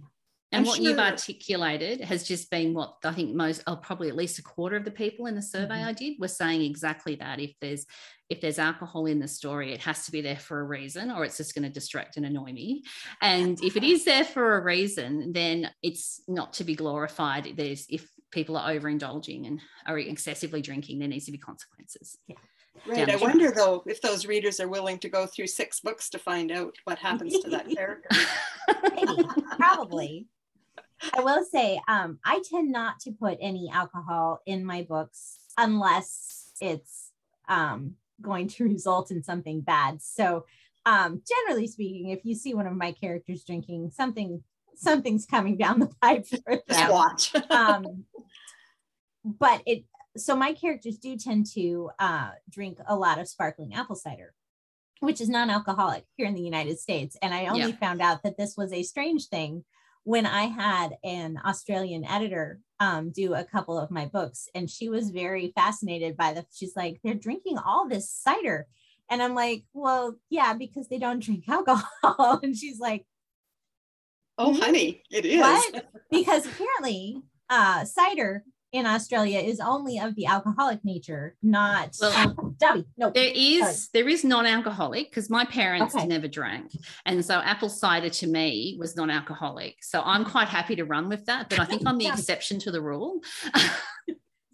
And 0.54 0.64
I'm 0.64 0.66
what 0.66 0.80
you've 0.80 0.98
articulated 0.98 2.00
has 2.00 2.26
just 2.26 2.50
been 2.50 2.74
what 2.74 2.96
I 3.04 3.12
think 3.12 3.34
most, 3.34 3.62
oh, 3.66 3.76
probably 3.76 4.08
at 4.08 4.16
least 4.16 4.38
a 4.38 4.42
quarter 4.42 4.76
of 4.76 4.84
the 4.84 4.90
people 4.90 5.26
in 5.26 5.34
the 5.34 5.42
survey 5.42 5.76
Mhm. 5.76 5.86
I 5.86 5.92
did 5.92 6.18
were 6.18 6.28
saying 6.28 6.62
exactly 6.62 7.16
that. 7.16 7.40
If 7.40 7.52
there's 7.60 7.86
if 8.30 8.40
there's 8.40 8.58
alcohol 8.58 9.04
in 9.04 9.18
the 9.18 9.28
story, 9.28 9.72
it 9.74 9.80
has 9.80 10.06
to 10.06 10.10
be 10.12 10.22
there 10.22 10.38
for 10.38 10.58
a 10.60 10.64
reason, 10.64 11.10
or 11.10 11.26
it's 11.26 11.36
just 11.36 11.54
going 11.54 11.62
to 11.64 11.68
distract 11.68 12.16
and 12.16 12.24
annoy 12.24 12.52
me. 12.52 12.82
And 13.20 13.58
if 13.62 13.76
it 13.76 13.84
is 13.84 14.04
there 14.06 14.24
for 14.24 14.56
a 14.56 14.62
reason, 14.64 15.32
then 15.34 15.70
it's 15.82 16.22
not 16.26 16.54
to 16.54 16.64
be 16.64 16.74
glorified. 16.74 17.52
There's 17.54 17.86
if 17.90 18.08
people 18.30 18.56
are 18.56 18.70
overindulging 18.70 19.46
and 19.46 19.60
are 19.86 19.98
excessively 19.98 20.62
drinking, 20.62 20.98
there 20.98 21.08
needs 21.08 21.26
to 21.26 21.32
be 21.32 21.38
consequences. 21.38 22.16
Yeah. 22.26 22.36
Right. 22.86 23.08
I 23.08 23.16
wonder 23.16 23.50
though 23.52 23.82
if 23.86 24.00
those 24.02 24.26
readers 24.26 24.58
are 24.58 24.68
willing 24.68 24.98
to 25.00 25.08
go 25.08 25.26
through 25.26 25.46
six 25.46 25.80
books 25.80 26.10
to 26.10 26.18
find 26.18 26.50
out 26.50 26.74
what 26.84 26.98
happens 26.98 27.38
to 27.40 27.50
that 27.50 27.68
character. 27.76 28.08
Maybe, 28.94 29.22
probably. 29.56 30.26
I 31.12 31.20
will 31.20 31.44
say, 31.44 31.80
um, 31.88 32.18
I 32.24 32.42
tend 32.48 32.72
not 32.72 33.00
to 33.00 33.12
put 33.12 33.38
any 33.40 33.70
alcohol 33.70 34.40
in 34.46 34.64
my 34.64 34.82
books 34.82 35.38
unless 35.58 36.50
it's 36.60 37.10
um, 37.48 37.94
going 38.22 38.48
to 38.48 38.64
result 38.68 39.10
in 39.10 39.22
something 39.22 39.60
bad. 39.60 40.02
So, 40.02 40.46
um, 40.86 41.22
generally 41.26 41.66
speaking, 41.66 42.10
if 42.10 42.24
you 42.24 42.34
see 42.34 42.54
one 42.54 42.66
of 42.66 42.74
my 42.74 42.92
characters 42.92 43.44
drinking, 43.44 43.90
something 43.94 44.42
something's 44.76 45.24
coming 45.24 45.56
down 45.56 45.78
the 45.78 45.90
pipe 46.02 46.26
for 46.44 46.56
them. 46.56 46.62
Just 46.68 46.90
watch. 46.90 47.34
um, 47.50 48.04
but 49.24 49.62
it 49.66 49.84
so 50.16 50.36
my 50.36 50.52
characters 50.52 50.98
do 50.98 51.16
tend 51.16 51.46
to 51.54 51.90
uh, 51.98 52.30
drink 52.48 52.78
a 52.86 52.94
lot 52.94 53.18
of 53.18 53.26
sparkling 53.28 53.74
apple 53.74 53.96
cider 53.96 54.32
which 55.00 55.20
is 55.20 55.28
non-alcoholic 55.28 56.04
here 56.16 56.26
in 56.26 56.34
the 56.34 56.42
united 56.42 56.78
states 56.78 57.16
and 57.22 57.32
i 57.34 57.46
only 57.46 57.70
Yeah. 57.70 57.76
found 57.76 58.00
out 58.02 58.22
that 58.22 58.36
this 58.36 58.56
was 58.56 58.72
a 58.72 58.82
strange 58.82 59.26
thing 59.28 59.64
when 60.04 60.26
i 60.26 60.44
had 60.44 60.96
an 61.02 61.38
australian 61.44 62.04
editor 62.04 62.60
um, 62.80 63.10
do 63.10 63.34
a 63.34 63.44
couple 63.44 63.78
of 63.78 63.90
my 63.90 64.06
books 64.06 64.48
and 64.54 64.68
she 64.68 64.88
was 64.88 65.10
very 65.10 65.52
fascinated 65.54 66.16
by 66.16 66.32
the 66.32 66.44
she's 66.52 66.76
like 66.76 67.00
they're 67.02 67.14
drinking 67.14 67.58
all 67.58 67.88
this 67.88 68.10
cider 68.10 68.66
and 69.10 69.22
i'm 69.22 69.34
like 69.34 69.64
well 69.72 70.16
yeah 70.30 70.54
because 70.54 70.88
they 70.88 70.98
don't 70.98 71.22
drink 71.24 71.48
alcohol 71.48 72.40
and 72.42 72.56
she's 72.56 72.78
like 72.78 73.06
oh, 74.38 74.54
honey, 74.54 75.02
it 75.10 75.24
is. 75.24 75.40
What? 75.40 75.86
because 76.10 76.46
apparently 76.46 77.22
uh, 77.50 77.84
cider 77.84 78.44
in 78.74 78.86
Australia 78.86 79.38
is 79.38 79.60
only 79.60 79.98
of 80.00 80.16
the 80.16 80.26
alcoholic 80.26 80.84
nature, 80.84 81.36
not 81.44 81.96
Well, 82.00 82.34
um, 82.36 82.56
Debbie. 82.58 82.84
No, 82.98 83.10
There 83.10 83.30
is 83.32 83.60
Sorry. 83.60 84.02
there 84.02 84.08
is 84.08 84.24
non-alcoholic 84.24 85.10
because 85.10 85.30
my 85.30 85.44
parents 85.44 85.94
Okay. 85.94 86.06
never 86.06 86.26
drank, 86.26 86.72
and 87.06 87.24
so 87.24 87.34
apple 87.38 87.68
cider 87.68 88.10
to 88.10 88.26
me 88.26 88.76
was 88.78 88.96
non-alcoholic. 88.96 89.76
So 89.84 90.02
I'm 90.04 90.24
quite 90.24 90.48
happy 90.48 90.74
to 90.74 90.84
run 90.84 91.08
with 91.08 91.24
that. 91.26 91.48
But 91.48 91.60
I 91.60 91.64
think 91.70 91.82
I'm 91.86 91.98
the 91.98 92.08
exception 92.08 92.58
to 92.60 92.72
the 92.72 92.82
rule. 92.82 93.20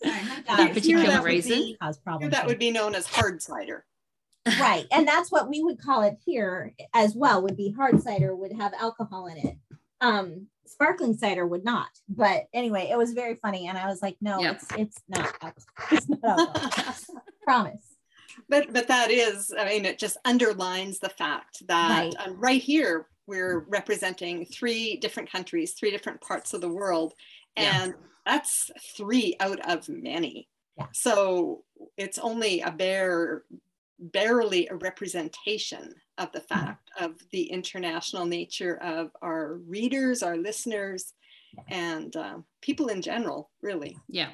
Sorry, 0.03 0.23
my 0.23 0.43
that 0.47 0.73
particular 0.75 1.07
that 1.07 1.25
reason. 1.25 1.77
cause 1.83 1.99
problems. 1.99 2.33
that 2.33 2.47
would 2.47 2.59
be 2.59 2.71
known 2.71 2.95
as 2.95 3.07
hard 3.07 3.41
cider. 3.43 3.87
right, 4.61 4.87
and 4.93 5.09
that's 5.09 5.33
what 5.33 5.49
we 5.49 5.63
would 5.63 5.81
call 5.81 6.03
it 6.03 6.17
here 6.27 6.75
as 6.95 7.15
well. 7.15 7.43
Would 7.43 7.57
be 7.57 7.73
hard 7.73 8.03
cider 8.03 8.37
would 8.37 8.53
have 8.53 8.73
alcohol 8.79 9.27
in 9.29 9.39
it. 9.39 9.57
Um, 10.01 10.47
sparkling 10.67 11.15
cider 11.17 11.47
would 11.47 11.65
not. 11.65 11.89
But 12.09 12.45
anyway, 12.55 12.89
it 12.91 12.97
was 12.97 13.13
very 13.13 13.35
funny, 13.35 13.69
and 13.69 13.77
I 13.77 13.87
was 13.87 14.01
like, 14.03 14.17
no, 14.21 14.41
Yeah. 14.41 14.53
it's 14.53 14.67
it's 14.77 14.99
not. 15.09 15.35
It's 15.93 16.09
not. 16.09 16.99
Promise. 17.43 17.97
but 18.49 18.73
but 18.73 18.87
that 18.89 19.11
is 19.11 19.53
i 19.59 19.65
mean 19.65 19.85
it 19.85 19.99
just 19.99 20.17
underlines 20.25 20.99
the 21.01 21.09
fact 21.09 21.67
that 21.67 21.91
Right. 22.05 22.15
um, 22.29 22.37
right 22.39 22.63
here 22.63 23.07
we're 23.27 23.61
representing 23.69 24.47
three 24.47 24.97
different 24.99 25.31
countries 25.33 25.75
three 25.79 25.91
different 25.91 26.21
parts 26.21 26.55
of 26.55 26.61
the 26.61 26.69
world 26.69 27.15
Yeah. 27.57 27.83
and 27.83 27.95
that's 28.25 28.71
three 28.97 29.35
out 29.41 29.59
of 29.69 29.89
many 29.89 30.49
Yeah. 30.79 30.87
so 30.93 31.65
it's 31.97 32.19
only 32.19 32.61
a 32.61 32.71
bare 32.71 33.43
barely 34.01 34.67
a 34.69 34.77
representation 34.77 35.95
of 36.19 36.33
the 36.33 36.41
fact 36.41 36.91
of 36.99 37.17
the 37.33 37.43
international 37.45 38.27
nature 38.27 38.79
of 38.83 39.11
our 39.23 39.55
readers 39.67 40.23
our 40.23 40.37
listeners 40.37 41.13
and 41.69 42.17
uh, 42.17 42.39
people 42.63 42.89
in 42.89 43.03
general 43.03 43.51
really. 43.63 43.97
Yeah. 44.09 44.31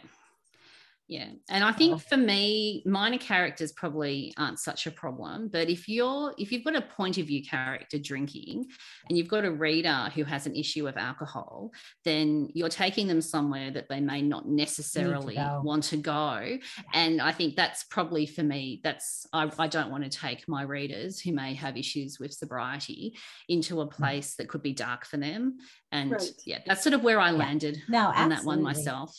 Yeah. 1.09 1.29
And 1.49 1.62
I 1.62 1.71
think 1.71 2.03
for 2.03 2.16
me, 2.16 2.83
minor 2.85 3.19
characters 3.19 3.71
probably 3.71 4.35
aren't 4.37 4.59
such 4.59 4.88
a 4.88 4.90
problem. 4.90 5.49
But 5.49 5.69
if 5.71 5.88
you're 5.88 6.35
if 6.37 6.51
you've 6.51 6.64
got 6.64 6.75
a 6.75 6.83
point 6.83 7.16
of 7.19 7.27
view 7.29 7.45
character 7.45 7.97
drinking 7.97 8.66
and 9.09 9.16
you've 9.16 9.29
got 9.29 9.45
a 9.45 9.51
reader 9.53 10.11
who 10.14 10.25
has 10.25 10.47
an 10.47 10.57
issue 10.57 10.88
of 10.88 10.97
alcohol, 10.97 11.71
then 12.05 12.49
you're 12.55 12.69
taking 12.69 13.07
them 13.07 13.21
somewhere 13.21 13.71
that 13.71 13.88
they 13.88 14.01
may 14.01 14.21
not 14.21 14.49
necessarily 14.49 15.37
go. 15.37 15.61
want 15.62 15.85
to 15.85 15.97
go. 15.97 16.59
And 16.92 17.23
I 17.23 17.31
think 17.31 17.55
that's 17.55 17.85
probably 17.85 18.27
for 18.27 18.42
me, 18.42 18.81
that's 18.83 19.27
I, 19.33 19.49
I 19.61 19.69
don't 19.69 19.90
want 19.92 20.03
to 20.03 20.11
take 20.11 20.49
my 20.49 20.62
readers 20.62 21.21
who 21.21 21.33
may 21.33 21.55
have 21.55 21.77
issues 21.77 22.19
with 22.19 22.33
sobriety 22.33 23.16
into 23.49 23.81
a 23.81 23.87
place 23.87 24.35
that 24.37 24.49
could 24.49 24.62
be 24.62 24.73
dark 24.73 25.07
for 25.07 25.19
them. 25.19 25.59
And 25.92 26.11
Right. 26.12 26.31
yeah, 26.45 26.59
that's 26.66 26.83
sort 26.83 26.95
of 26.95 27.05
where 27.05 27.21
I 27.21 27.31
Yeah. 27.31 27.37
landed 27.38 27.81
No, 27.88 28.09
on 28.09 28.29
that 28.31 28.45
one 28.45 28.61
myself. 28.61 29.16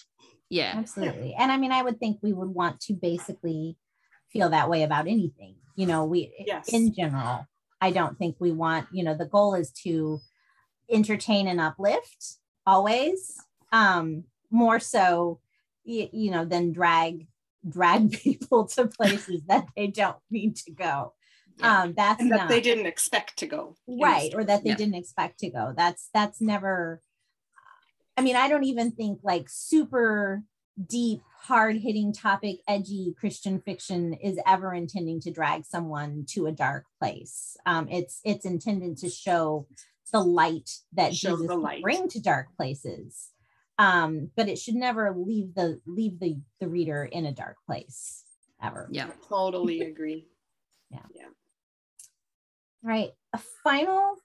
Yeah. 0.50 0.74
Absolutely. 0.78 1.34
And 1.38 1.52
I 1.52 1.58
mean, 1.58 1.72
I 1.72 1.82
would 1.82 2.00
think 2.00 2.20
we 2.22 2.34
would 2.34 2.50
want 2.50 2.80
to 2.82 2.94
basically 2.94 3.78
feel 4.32 4.50
that 4.50 4.70
way 4.70 4.84
about 4.84 5.08
anything. 5.08 5.56
You 5.76 5.88
know, 5.88 6.06
we 6.06 6.34
Yes. 6.46 6.70
in 6.74 6.94
general, 6.94 7.46
I 7.82 7.92
don't 7.92 8.18
think 8.18 8.38
we 8.40 8.52
want, 8.52 8.88
you 8.92 9.04
know, 9.04 9.16
the 9.16 9.26
goal 9.26 9.54
is 9.56 9.72
to 9.84 10.20
entertain 10.90 11.48
and 11.48 11.60
uplift 11.60 12.38
always. 12.66 13.38
Um, 13.72 14.24
more 14.50 14.80
so, 14.80 15.40
you, 15.84 16.08
you 16.14 16.32
know, 16.32 16.46
than 16.46 16.72
drag 16.72 17.28
drag 17.68 18.12
people 18.24 18.66
to 18.68 18.88
places 18.88 19.42
that 19.48 19.68
they 19.76 19.88
don't 19.88 20.18
need 20.30 20.56
to 20.56 20.72
go. 20.72 21.14
Yeah. 21.58 21.82
Um, 21.82 21.94
that's 21.98 22.22
and 22.22 22.32
that 22.32 22.38
not 22.38 22.50
they 22.50 22.62
didn't 22.62 22.86
expect 22.86 23.38
to 23.40 23.48
go 23.48 23.76
right 23.88 24.32
or 24.36 24.44
that 24.44 24.64
they 24.64 24.70
Yeah. 24.70 24.76
didn't 24.76 24.94
expect 24.94 25.40
to 25.40 25.50
go 25.50 25.74
that's 25.76 26.08
that's 26.14 26.40
never 26.40 27.02
i 28.18 28.22
mean 28.22 28.36
i 28.36 28.50
don't 28.50 28.64
even 28.64 28.92
think 28.92 29.20
like 29.24 29.46
super 29.48 30.44
deep 30.88 31.22
hard 31.44 31.78
hitting 31.78 32.12
topic 32.12 32.58
edgy 32.68 33.14
christian 33.20 33.60
fiction 33.62 34.14
is 34.14 34.38
ever 34.46 34.74
intending 34.74 35.20
to 35.20 35.32
drag 35.32 35.66
someone 35.66 36.26
to 36.28 36.48
a 36.48 36.52
dark 36.52 36.86
place 37.00 37.56
um 37.66 37.88
it's 37.90 38.20
it's 38.26 38.46
intended 38.46 38.98
to 38.98 39.10
show 39.10 39.68
the 40.12 40.20
light 40.20 40.70
that 40.94 41.14
Show 41.16 41.32
jesus 41.32 41.48
the 41.48 41.56
light. 41.56 41.82
bring 41.82 42.08
to 42.10 42.20
dark 42.22 42.48
places 42.56 43.30
um 43.80 44.30
but 44.36 44.48
it 44.50 44.58
should 44.58 44.76
never 44.76 45.14
leave 45.16 45.54
the 45.56 45.80
leave 45.86 46.20
the 46.20 46.40
the 46.60 46.68
reader 46.68 47.04
in 47.06 47.26
a 47.26 47.32
dark 47.32 47.58
place 47.66 48.24
ever 48.62 48.88
Yeah. 48.92 49.10
totally 49.28 49.82
agree 49.82 50.28
Yeah. 50.90 51.00
Yeah. 51.14 51.28
right 52.84 53.12
a 53.34 53.38
final 53.64 54.16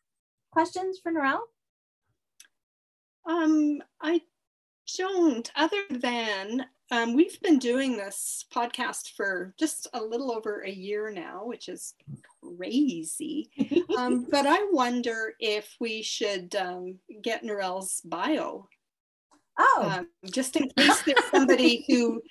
questions 0.51 0.99
for 1.03 1.11
Narelle? 1.13 1.41
Um, 3.27 3.83
I 4.01 4.21
don't, 4.97 5.51
other 5.55 5.83
than 5.91 6.67
um, 6.91 7.15
we've 7.15 7.41
been 7.41 7.59
doing 7.59 7.97
this 7.97 8.45
podcast 8.55 9.13
for 9.17 9.55
just 9.59 9.89
a 9.95 10.03
little 10.03 10.31
over 10.31 10.61
a 10.61 10.71
year 10.71 11.11
now, 11.11 11.43
which 11.45 11.69
is 11.69 11.95
crazy. 12.43 13.51
Um, 13.99 14.27
but 14.31 14.47
I 14.47 14.67
wonder 14.71 15.35
if 15.39 15.77
we 15.79 16.03
should 16.03 16.55
um, 16.57 16.99
get 17.21 17.45
Narelle's 17.45 18.01
bio, 18.07 18.67
oh 19.59 19.93
um, 19.99 20.09
just 20.33 20.57
in 20.57 20.71
case 20.71 21.03
there's 21.03 21.25
somebody 21.31 21.85
who 21.89 22.23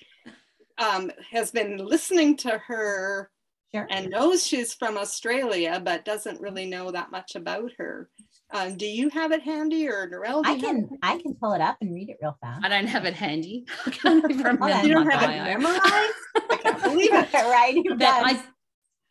um, 0.78 1.12
has 1.30 1.52
been 1.52 1.76
listening 1.76 2.36
to 2.38 2.58
her 2.58 3.30
sure 3.72 3.86
and 3.90 4.10
knows 4.10 4.44
she's 4.44 4.74
from 4.74 4.98
Australia, 4.98 5.80
but 5.82 6.04
doesn't 6.04 6.40
really 6.40 6.66
know 6.66 6.90
that 6.90 7.12
much 7.12 7.36
about 7.36 7.70
her. 7.78 8.10
Um, 8.52 8.76
do 8.76 8.86
you 8.86 9.08
have 9.08 9.32
it 9.32 9.42
handy 9.42 9.88
or 9.88 10.06
Narelle? 10.08 10.44
do 10.44 10.50
I 10.50 10.54
you 10.54 10.60
can 10.60 10.88
I 11.02 11.18
can 11.18 11.34
pull 11.34 11.52
it 11.54 11.60
up 11.60 11.78
and 11.80 11.94
read 11.94 12.10
it 12.10 12.18
real 12.20 12.36
fast. 12.40 12.64
I 12.64 12.68
don't 12.68 12.86
have 12.86 13.04
it 13.04 13.14
handy. 13.14 13.64
I 13.86 13.90
can't 13.90 14.24
even 14.30 14.38
remember 14.38 14.64
on. 14.64 14.86
You 14.86 14.94
don't 14.94 15.06
my 15.06 15.14
have 15.14 15.30
it 15.30 15.58
memorized? 15.58 15.82
I 16.50 16.56
can't 16.62 16.82
believe 16.82 17.10
it. 17.12 17.32
right? 17.34 17.74
Who 17.74 17.96
But? 17.96 18.06
I, 18.08 18.42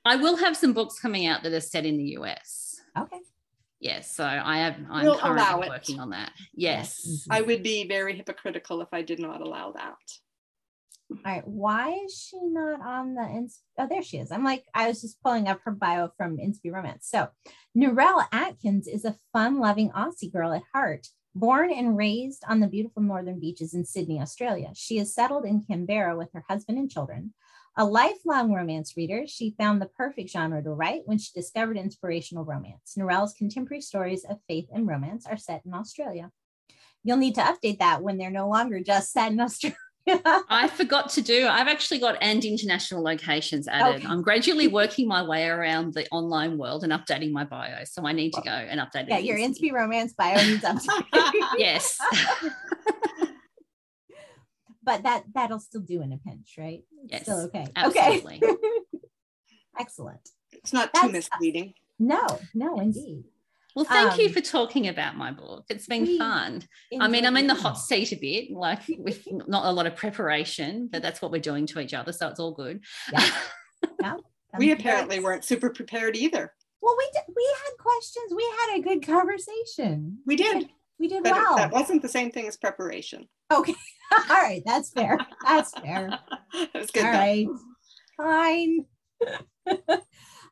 I 0.06 0.16
will 0.18 0.38
have 0.38 0.56
some 0.56 0.74
books 0.74 1.00
coming 1.00 1.26
out 1.26 1.44
that 1.44 1.54
are 1.54 1.60
set 1.60 1.86
in 1.86 1.98
the 1.98 2.18
US. 2.18 2.80
okay. 2.98 3.18
Yes, 3.80 4.16
so 4.16 4.24
I 4.24 4.60
have. 4.60 4.76
I'm 4.92 5.06
We'll 5.06 5.18
currently 5.18 5.68
working 5.68 6.00
on 6.00 6.12
that. 6.12 6.32
Yes. 6.54 7.26
I 7.32 7.42
would 7.42 7.64
be 7.64 7.88
very 7.88 8.16
hypocritical 8.16 8.80
if 8.82 8.90
I 8.94 9.02
did 9.02 9.18
not 9.20 9.42
allow 9.42 9.72
that. 9.72 9.96
All 11.12 11.18
right. 11.26 11.48
Why 11.48 11.92
is 12.06 12.18
she 12.18 12.40
not 12.42 12.82
on 12.82 13.16
the 13.16 13.24
ins- 13.24 13.62
oh 13.78 13.88
there 13.88 14.02
she 14.02 14.18
is. 14.18 14.32
I'm 14.32 14.44
like, 14.44 14.64
I 14.74 14.88
was 14.88 15.02
just 15.02 15.22
pulling 15.22 15.48
up 15.48 15.60
her 15.66 15.72
bio 15.72 16.10
from 16.16 16.38
Inspy 16.38 16.72
Romance. 16.72 17.08
So 17.10 17.30
Narelle 17.78 18.26
Atkins 18.32 18.88
is 18.88 19.04
a 19.04 19.18
fun-loving 19.34 19.92
Aussie 19.92 20.32
girl 20.32 20.54
at 20.54 20.64
heart. 20.74 21.08
Born 21.36 21.72
and 21.72 21.98
raised 21.98 22.44
on 22.48 22.60
the 22.60 22.68
beautiful 22.68 23.02
northern 23.02 23.40
beaches 23.40 23.74
in 23.74 23.86
Sydney, 23.86 24.20
Australia, 24.20 24.72
she 24.74 25.00
is 25.00 25.14
settled 25.14 25.46
in 25.46 25.64
Canberra 25.64 26.18
with 26.18 26.30
her 26.34 26.44
husband 26.50 26.78
and 26.78 26.92
children. 26.92 27.34
A 27.78 27.86
lifelong 27.86 28.52
romance 28.52 28.98
reader, 28.98 29.24
she 29.28 29.56
found 29.58 29.82
the 29.82 29.86
perfect 29.86 30.30
genre 30.30 30.62
to 30.62 30.72
write 30.72 31.04
when 31.06 31.18
she 31.18 31.32
discovered 31.34 31.78
inspirational 31.78 32.44
romance. 32.44 32.96
Narelle's 32.98 33.34
contemporary 33.34 33.80
stories 33.80 34.26
of 34.26 34.40
faith 34.48 34.68
and 34.74 34.86
romance 34.86 35.26
are 35.26 35.38
set 35.38 35.62
in 35.66 35.74
Australia. 35.74 36.32
You'll 37.04 37.18
need 37.18 37.36
to 37.36 37.42
update 37.42 37.80
that 37.80 38.04
when 38.04 38.18
they're 38.18 38.30
no 38.30 38.50
longer 38.50 38.82
just 38.82 39.14
set 39.14 39.32
in 39.32 39.40
Australia. 39.40 39.78
I 40.08 40.68
forgot 40.68 41.10
to 41.12 41.22
do. 41.22 41.48
I've 41.48 41.68
actually 41.68 42.00
got 42.00 42.18
and 42.22 42.44
international 42.44 43.04
locations 43.04 43.68
oh. 43.68 43.72
added. 43.72 43.96
Okay. 43.98 44.08
I'm 44.08 44.22
gradually 44.22 44.68
working 44.68 45.08
my 45.08 45.24
way 45.24 45.48
around 45.48 45.94
the 45.94 46.08
online 46.12 46.58
world 46.58 46.84
and 46.84 46.92
updating 46.92 47.32
my 47.32 47.44
bio. 47.44 47.84
So 47.86 48.06
I 48.06 48.12
need 48.12 48.34
to 48.34 48.42
go 48.42 48.52
and 48.52 48.80
update 48.80 49.04
it. 49.04 49.10
yeah, 49.10 49.18
your 49.20 49.38
instantly. 49.38 49.70
Inspy 49.70 49.74
romance 49.74 50.14
bio 50.14 50.36
needs 50.36 50.64
updating. 50.64 51.32
Yes. 51.58 52.00
but 54.84 55.04
that 55.04 55.24
that'll 55.34 55.60
still 55.60 55.82
do 55.82 56.02
in 56.02 56.12
a 56.14 56.18
pinch, 56.18 56.56
right? 56.58 56.84
Yes, 57.06 57.24
Still 57.24 57.42
okay. 57.46 57.68
absolutely. 57.76 58.42
Okay. 58.44 58.56
Excellent. 59.80 60.30
It's 60.52 60.74
not 60.74 60.94
too 60.94 61.08
That's- 61.08 61.30
uh, 61.32 61.38
misleading. 61.38 61.74
No, 62.00 62.26
no, 62.56 62.80
indeed. 62.80 63.26
Well, 63.76 63.86
thank 63.86 64.18
you 64.18 64.28
Um, 64.28 64.34
for 64.34 64.42
talking 64.42 64.88
about 64.88 65.16
my 65.16 65.32
book. 65.32 65.66
It's 65.70 65.88
been 65.88 66.04
we 66.04 66.18
fun. 66.18 66.64
I 67.00 67.08
mean, 67.08 67.26
I'm 67.26 67.38
in 67.38 67.48
the 67.48 67.56
hot 67.56 67.76
seat 67.80 68.12
a 68.12 68.16
bit, 68.18 68.52
like 68.52 68.82
with 68.98 69.26
not 69.48 69.66
a 69.66 69.72
lot 69.72 69.88
of 69.88 69.96
preparation, 69.96 70.90
but 70.92 71.02
that's 71.02 71.22
what 71.22 71.32
we're 71.32 71.42
doing 71.42 71.66
to 71.68 71.80
each 71.80 71.94
other. 71.94 72.12
So 72.12 72.28
it's 72.28 72.40
all 72.40 72.52
good. 72.54 72.84
Yeah. 73.12 73.30
We 74.58 74.72
apparently 74.72 75.16
good. 75.16 75.24
weren't 75.24 75.46
super 75.46 75.70
prepared 75.70 76.18
either. 76.18 76.54
Well, 76.82 76.96
we 76.98 77.10
did, 77.14 77.34
we 77.34 77.56
had 77.64 77.72
questions. 77.80 78.34
We 78.36 78.44
had 78.60 78.80
a 78.80 78.82
good 78.82 79.08
conversation. 79.08 80.18
We 80.26 80.36
did, 80.36 80.68
We 81.00 81.08
did 81.08 81.24
but 81.24 81.32
well. 81.32 81.56
that 81.56 81.72
wasn't 81.72 82.02
the 82.02 82.10
same 82.10 82.32
thing 82.32 82.50
as 82.50 82.58
preparation. 82.58 83.30
Okay. 83.50 83.74
All 84.12 84.20
right. 84.42 84.62
That's 84.66 84.90
fair. 84.92 85.18
That's 85.46 85.72
fair. 85.72 86.20
it 86.54 86.70
was 86.74 86.92
good. 86.92 87.06
All 87.06 87.12
though. 87.14 87.18
right. 87.18 87.48
Fine. 88.18 88.86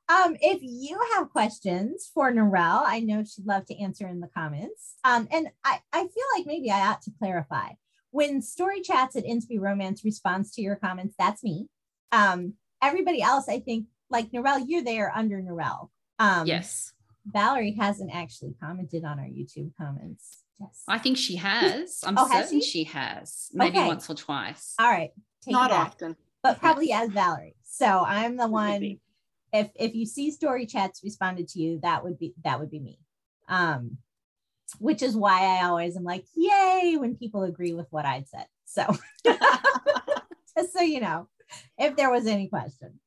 Um, 0.09 0.35
if 0.41 0.59
you 0.61 0.99
have 1.15 1.29
questions 1.29 2.09
for 2.13 2.31
Narelle, 2.31 2.81
I 2.85 2.99
know 2.99 3.23
she'd 3.23 3.45
love 3.45 3.65
to 3.67 3.77
answer 3.79 4.07
in 4.07 4.19
the 4.19 4.27
comments. 4.27 4.95
Um, 5.03 5.27
and 5.31 5.49
I, 5.63 5.79
I 5.93 5.99
feel 6.01 6.23
like 6.35 6.45
maybe 6.45 6.71
I 6.71 6.87
ought 6.87 7.01
to 7.03 7.11
clarify. 7.19 7.69
When 8.11 8.41
Story 8.41 8.81
Chats 8.81 9.15
at 9.15 9.23
Inspy 9.25 9.59
Romance 9.59 10.03
responds 10.03 10.51
to 10.55 10.61
your 10.61 10.75
comments, 10.75 11.15
that's 11.19 11.43
me. 11.43 11.67
Um, 12.11 12.53
everybody 12.81 13.21
else, 13.21 13.47
I 13.47 13.59
think, 13.59 13.85
like 14.09 14.31
Narelle, 14.31 14.63
you're 14.67 14.83
there 14.83 15.11
under 15.15 15.39
Narelle. 15.41 15.89
Um, 16.17 16.47
yes, 16.47 16.91
Valerie 17.25 17.75
hasn't 17.79 18.09
actually 18.13 18.55
commented 18.59 19.05
on 19.05 19.19
our 19.19 19.25
YouTube 19.25 19.71
comments. 19.79 20.39
Yes. 20.59 20.83
I 20.87 20.97
think 20.97 21.17
she 21.17 21.35
has. 21.37 21.99
I'm 22.03 22.17
Oh, 22.17 22.27
has 22.27 22.45
certain 22.45 22.61
she? 22.61 22.69
she? 22.79 22.83
has. 22.85 23.49
Maybe 23.53 23.77
Okay. 23.77 23.87
once 23.87 24.09
or 24.09 24.15
twice. 24.15 24.73
All 24.79 24.89
right. 24.89 25.11
Take 25.43 25.53
Not 25.53 25.69
it 25.69 25.73
back. 25.75 25.87
often. 25.87 26.15
but 26.43 26.59
probably 26.59 26.91
as 26.91 27.09
Valerie. 27.11 27.55
So 27.63 27.85
I'm 27.85 28.35
the 28.37 28.47
one. 28.47 28.97
If 29.53 29.69
if 29.75 29.95
you 29.95 30.05
see 30.05 30.31
story 30.31 30.65
chats 30.65 31.03
responded 31.03 31.47
to 31.49 31.59
you, 31.59 31.79
that 31.83 32.03
would 32.03 32.19
be 32.19 32.33
that 32.43 32.59
would 32.59 32.71
be 32.71 32.79
me. 32.79 32.99
Um, 33.47 33.97
which 34.77 35.01
is 35.01 35.15
why 35.15 35.57
I 35.57 35.65
always 35.65 35.97
am 35.97 36.03
like, 36.03 36.25
yay, 36.35 36.95
when 36.97 37.15
people 37.15 37.43
agree 37.43 37.73
with 37.73 37.87
what 37.89 38.05
I'd 38.05 38.27
said. 38.27 38.45
So 38.65 38.85
just 39.25 40.73
so 40.73 40.81
you 40.81 40.99
know, 40.99 41.27
if 41.77 41.95
there 41.95 42.11
was 42.11 42.27
any 42.27 42.47
question. 42.47 42.99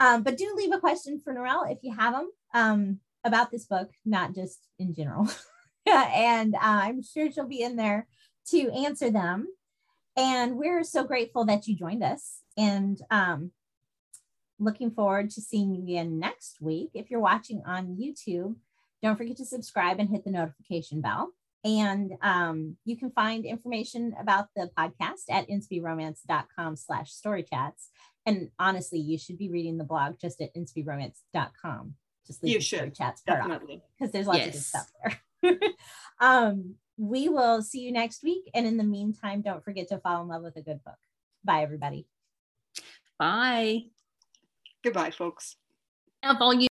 Um, 0.00 0.24
but 0.24 0.36
do 0.36 0.52
leave 0.56 0.72
a 0.72 0.80
question 0.80 1.20
for 1.20 1.32
Narelle 1.32 1.70
if 1.70 1.78
you 1.82 1.94
have 1.94 2.14
them 2.14 2.30
um, 2.52 3.00
about 3.24 3.50
this 3.50 3.64
book, 3.64 3.90
not 4.04 4.34
just 4.34 4.58
in 4.78 4.92
general. 4.92 5.28
and 5.86 6.54
uh, 6.56 6.58
I'm 6.62 7.02
sure 7.02 7.30
she'll 7.30 7.46
be 7.46 7.62
in 7.62 7.76
there 7.76 8.08
to 8.48 8.70
answer 8.72 9.10
them. 9.10 9.46
And 10.16 10.56
we're 10.56 10.84
so 10.84 11.04
grateful 11.04 11.44
that 11.46 11.66
you 11.66 11.76
joined 11.76 12.02
us 12.02 12.40
and 12.56 13.00
um, 13.10 13.50
looking 14.58 14.90
forward 14.90 15.30
to 15.30 15.40
seeing 15.40 15.74
you 15.74 15.82
again 15.82 16.18
next 16.18 16.60
week. 16.60 16.90
If 16.94 17.10
you're 17.10 17.20
watching 17.20 17.62
on 17.66 17.96
YouTube, 18.00 18.56
don't 19.02 19.16
forget 19.16 19.36
to 19.38 19.44
subscribe 19.44 19.98
and 19.98 20.08
hit 20.08 20.24
the 20.24 20.30
notification 20.30 21.00
bell. 21.00 21.30
And 21.64 22.12
um, 22.22 22.76
you 22.84 22.96
can 22.96 23.10
find 23.10 23.44
information 23.44 24.14
about 24.20 24.48
the 24.54 24.70
podcast 24.76 25.30
at 25.30 25.48
inspyromance.com 25.48 26.76
slash 26.76 27.10
storychats. 27.10 27.88
And 28.26 28.50
honestly, 28.58 28.98
you 28.98 29.18
should 29.18 29.38
be 29.38 29.50
reading 29.50 29.78
the 29.78 29.84
blog 29.84 30.14
just 30.20 30.40
at 30.40 30.54
inspyromance.com. 30.54 31.94
Just 32.26 32.42
leave 32.42 32.52
You 32.52 32.58
the 32.58 32.64
story 32.64 32.82
should, 32.86 32.94
chats 32.94 33.22
part 33.22 33.40
Definitely. 33.40 33.82
because 33.98 34.12
there's 34.12 34.26
lots 34.26 34.46
of 34.46 34.52
good 34.52 34.62
stuff 34.62 34.90
there. 35.02 35.58
um, 36.20 36.74
we 36.96 37.28
will 37.28 37.62
see 37.62 37.80
you 37.80 37.92
next 37.92 38.22
week. 38.22 38.50
And 38.54 38.66
in 38.66 38.76
the 38.76 38.84
meantime, 38.84 39.42
don't 39.42 39.64
forget 39.64 39.88
to 39.88 39.98
fall 39.98 40.22
in 40.22 40.28
love 40.28 40.42
with 40.42 40.56
a 40.56 40.62
good 40.62 40.82
book. 40.84 40.98
Bye, 41.44 41.62
everybody. 41.62 42.06
Bye. 43.18 43.93
Goodbye, 44.84 45.10
folks. 45.10 45.56
Our 46.22 46.38
volume. 46.38 46.68